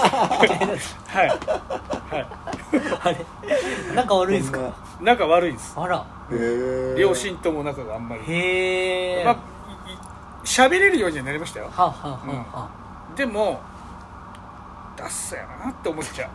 [1.28, 2.26] は
[3.02, 3.26] あれ
[3.94, 4.72] 仲悪いですか？
[5.00, 5.74] 仲悪いです。
[5.76, 6.04] あら。
[6.96, 8.22] 両親とも仲があんまり。
[8.26, 9.34] へえ、まあ
[9.88, 9.98] いい
[10.44, 11.66] 喋れるようにはなりましたよ。
[11.66, 12.18] はあ、はあは
[12.52, 12.68] あは
[13.16, 13.60] でも
[14.96, 16.30] ダッサやなって思っちゃう。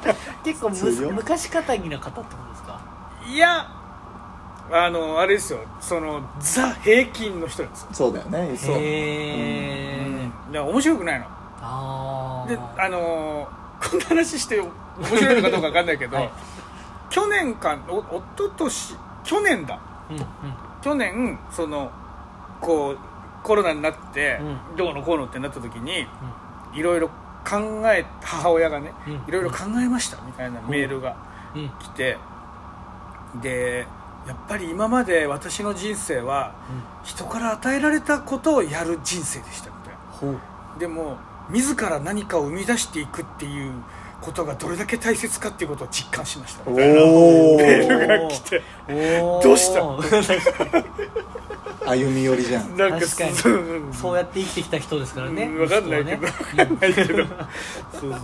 [0.00, 2.80] あ、 結構む昔かたぎな方ってことですか？
[3.26, 3.66] いや
[4.70, 5.60] あのあれですよ。
[5.80, 7.88] そのザ平均の人なんですよ。
[7.92, 8.56] そうだよね。
[8.56, 8.76] そう。
[8.76, 11.26] へえ、だから面白くないの。
[11.60, 13.58] ああであのー
[13.90, 14.68] こんな話して面
[15.04, 16.30] 白いのかどうか分かんないけど、はい。
[17.10, 18.94] 去年かおおととし
[19.24, 19.78] 去年だ。
[20.10, 20.24] うんうん。
[20.82, 21.90] 去年その
[22.60, 22.98] こう
[23.44, 24.40] コロナになって、
[24.74, 26.06] うどうのこうのってなった時に
[26.74, 27.08] いろいろ
[27.48, 27.56] 考
[27.86, 29.12] え母親がねうん。
[29.14, 31.16] いろいろ考えましたみたいなメールが
[31.54, 31.62] うん。
[31.62, 31.68] うん。
[31.78, 32.18] 来て
[33.40, 33.86] で
[34.28, 36.52] やっぱり今まで私の人生は
[37.02, 40.78] 人から与えられたことをやる人生でしたみたいな。
[40.78, 41.16] でも
[41.50, 43.72] 自ら何かを生み出していくっていう
[44.20, 46.68] ことがどれだけ大切かっていうことを実感しました。
[46.70, 48.62] メールが来て。
[49.42, 49.82] どうした？
[51.88, 52.76] 歩み寄りじゃん。
[52.76, 53.32] なんか確かに。
[53.34, 53.62] そう。
[53.62, 55.44] にそうやって生きてきた人ですからね。
[55.44, 56.20] うんわかんないけど。
[56.20, 56.26] ね。
[56.58, 57.14] わかんないけど。
[57.16, 57.26] そうそ
[58.08, 58.20] うそう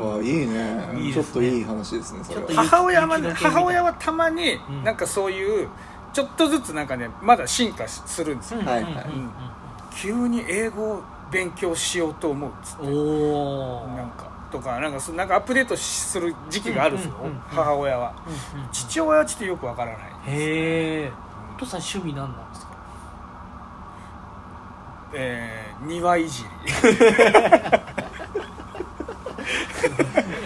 [0.00, 0.20] そう。
[0.20, 1.12] あいいね。
[1.12, 4.84] ちょっといい話ですねそれちょっとは母親は母親はたまにうん。
[4.84, 5.68] なんかそういう
[6.14, 8.60] ちょっとずつなんかねまだ進化するんですよ。
[8.60, 8.66] うん。
[8.66, 8.92] はいはい。
[8.92, 8.98] うん。
[9.00, 9.30] うん。
[10.00, 12.86] 急に英語を勉強しようと思うっつって。
[12.86, 12.92] な
[14.04, 17.40] んかとかなんかそなんかアップデートする時期があるんですようんうんうんうん。
[17.48, 18.14] 母親は。
[18.54, 20.00] うんうん父親はちょっとよくわからない。
[20.28, 21.10] へえ。
[21.56, 22.72] お父さん趣味何なんですか？
[25.14, 26.48] えー庭いじり。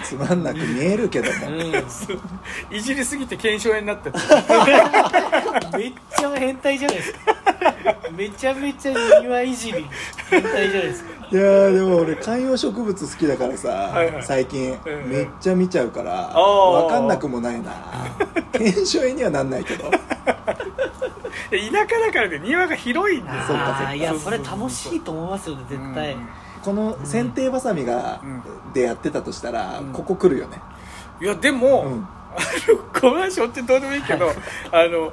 [0.02, 4.12] つまんなく見えるけどもう いじりすぎて腱鞘炎になってん
[5.78, 7.18] めっちゃ変態じゃないですか
[8.16, 9.86] めちゃめちゃ庭いじり
[10.30, 11.10] 変態じゃないですか。
[11.30, 14.24] いやーでも俺観葉植物好きだからさ、はいはい。
[14.24, 14.78] 最近。
[14.84, 16.82] うんうんめっちゃ見ちゃうからー。
[16.82, 17.72] 分かんなくもないな。
[18.52, 19.90] 検証にはなんないけど。
[21.50, 21.56] 田
[21.88, 23.94] 舎だからね庭が広いんですよそうか。
[23.94, 26.12] いやそれ楽しいと思いますよね絶対。
[26.14, 26.28] うん。
[26.62, 28.72] この剪定ばさみが、うん。
[28.72, 29.92] でやってたとしたら、うん。
[29.92, 30.60] ここ来るよね。
[31.20, 32.08] いやでも、うん。
[32.36, 32.40] あ
[32.70, 34.30] のこの話追ってどうでもいいけど
[34.70, 35.12] あの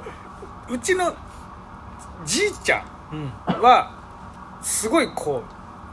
[0.68, 1.14] うちの
[2.24, 3.24] じいちゃうん。
[3.26, 3.92] んは
[4.62, 5.42] すごいこ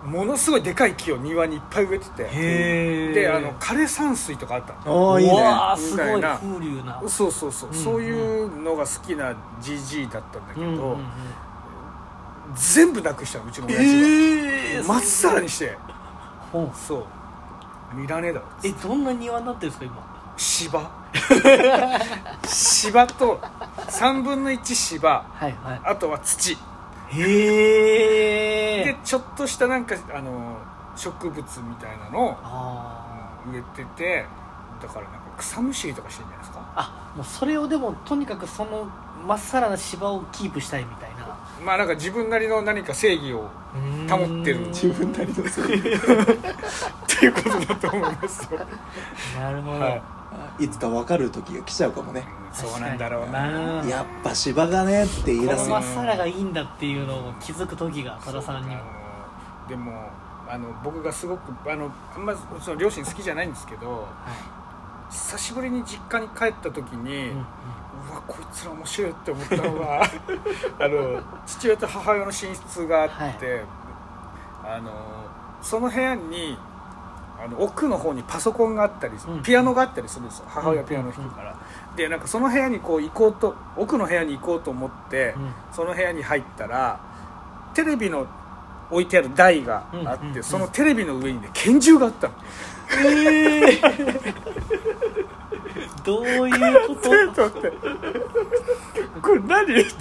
[0.06, 3.14] うものすごいでかい木を庭にいっぱい植えてて。
[3.14, 5.12] であの枯山水とかあったの。
[5.12, 5.34] おーいいね。
[5.34, 6.38] いみたいな。
[6.38, 7.02] 風流な。
[7.08, 10.98] そうそうそう、うんそういうのが好きなじじいだったんだけど、うんうんうん。
[12.56, 15.78] 全部なくしたのうちの親父えがまっさらにして。
[16.52, 16.78] ほう。
[16.78, 17.06] そう。
[17.96, 20.04] 見らねえだろえどんな庭になってるんですか今？
[20.36, 21.03] 芝
[22.48, 23.40] 芝と
[23.78, 25.26] 3分の1芝。
[25.34, 26.54] はいはあとは土。
[26.54, 26.58] い
[27.16, 30.58] へえでちょっとしたなんかあの
[30.96, 34.26] 植物みたいなのをあ植えてて
[34.82, 36.60] だからなんか草むしりとかしてんじゃないですか。
[36.60, 38.88] ーあもうそれをでもとにかくその
[39.28, 41.38] まっさらな芝をキープしたいみたいな。
[41.64, 43.48] まあなんか自分なりの何か正義を
[44.10, 44.68] 保ってる。
[44.68, 46.02] 自分なりのそういうっ
[47.08, 48.60] ていうことだと思いますよ、
[49.40, 50.02] なるほど、はい
[50.60, 52.24] いつか分かる時が来ちゃうかもね。
[52.52, 53.82] そうなんだろうな。
[53.82, 55.52] うんやっぱ芝がねって言い出す。
[55.52, 58.82] よこのまっさらがいいんだっていうのを気づく時が多田さんにも。
[59.68, 60.10] でも
[60.48, 64.08] あの僕がすごくあのあんまその両親好きじゃないんですけどは
[65.10, 67.46] 久しぶりに実家に帰った時に、い、うんうん。
[68.12, 70.04] うわこいつら面白いって思ったのが
[70.80, 73.10] あの父親と母親の寝室があっ
[73.40, 73.64] て、
[74.64, 74.92] あの
[75.62, 76.58] その部屋に
[77.44, 79.44] あの奥の方にパソコンがあったりうん。
[79.44, 80.46] ピアノがあったりするんですよ。
[80.48, 81.56] 母親ピアノ弾くから、
[81.96, 85.54] でなんかその部屋にこう行こうと奥の部屋に行こうと思って、うん。
[85.72, 87.00] その部屋に入ったら
[87.74, 88.26] テレビの
[88.92, 90.44] 置いてある台があって、うんうんうん。
[90.44, 92.34] そのテレビの上にね拳銃があったの。
[93.06, 93.82] ええ
[96.04, 97.50] どういうこと？
[99.22, 99.92] これ何って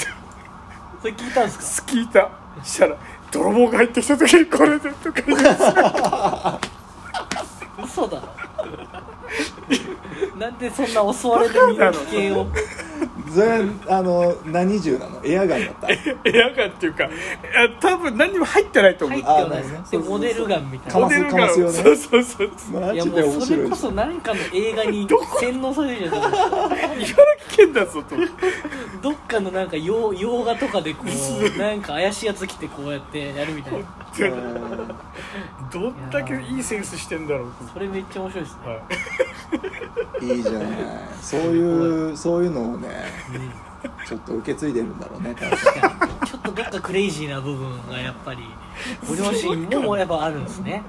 [1.01, 1.93] それ聞いたんですか？
[1.93, 2.29] 聞いた
[2.63, 2.97] したら
[3.31, 5.45] 泥棒が入ってきた時にこれでとか言って
[7.85, 8.29] 嘘だろ。
[10.39, 12.47] なんでそんな襲われる身の危険を
[13.35, 15.21] それあの何銃なの？
[15.25, 15.89] エアガンだった。
[15.91, 17.13] エアガンっていうかいや
[17.81, 19.21] 多分何にも入ってないと思う。
[19.21, 19.81] 入ってはないね。
[19.91, 20.93] でモデルガンみたいな。
[20.93, 21.73] かますかますよね。
[21.73, 25.09] そうそうそうマジでいやもう面白いしそれこそ何かの映画に
[25.41, 26.67] 洗脳されるじゃないですか。
[26.95, 28.15] 茨城県だぞと。
[28.15, 28.35] 思って
[29.03, 33.79] どっかのなんか洋洋画とかでこうなんか怪しいやつ来てこうやってやるみたいな。
[33.79, 33.85] うん
[35.73, 40.37] どんだけいいセンスしてんだろうそれめっちゃ面白いですね、はい。
[40.37, 40.63] いいじゃない。
[41.23, 42.89] そういうそういうのをね
[44.07, 45.51] ちょっと受け継いでるんだろうね確
[45.81, 46.29] かに。
[46.29, 48.41] ちょっとどっかクレイジーな部分がやっぱり
[49.09, 50.83] ご両親もやっぱあるんですね。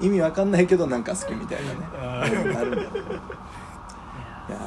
[0.00, 1.78] い意味わかんないけどなんか好きみたいなね。
[2.00, 2.52] あうん。
[2.52, 3.10] なるんだろうね。
[4.48, 4.58] いや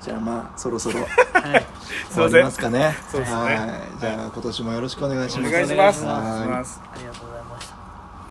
[0.00, 1.00] ーじゃあまあそろそろ。
[1.00, 1.66] はい。
[2.12, 2.80] 終わりますかね。
[2.80, 4.00] はい。
[4.00, 5.48] じゃあ今年もよろしくお願いします。
[5.48, 6.06] お願いします。
[6.06, 7.45] ありがとうございました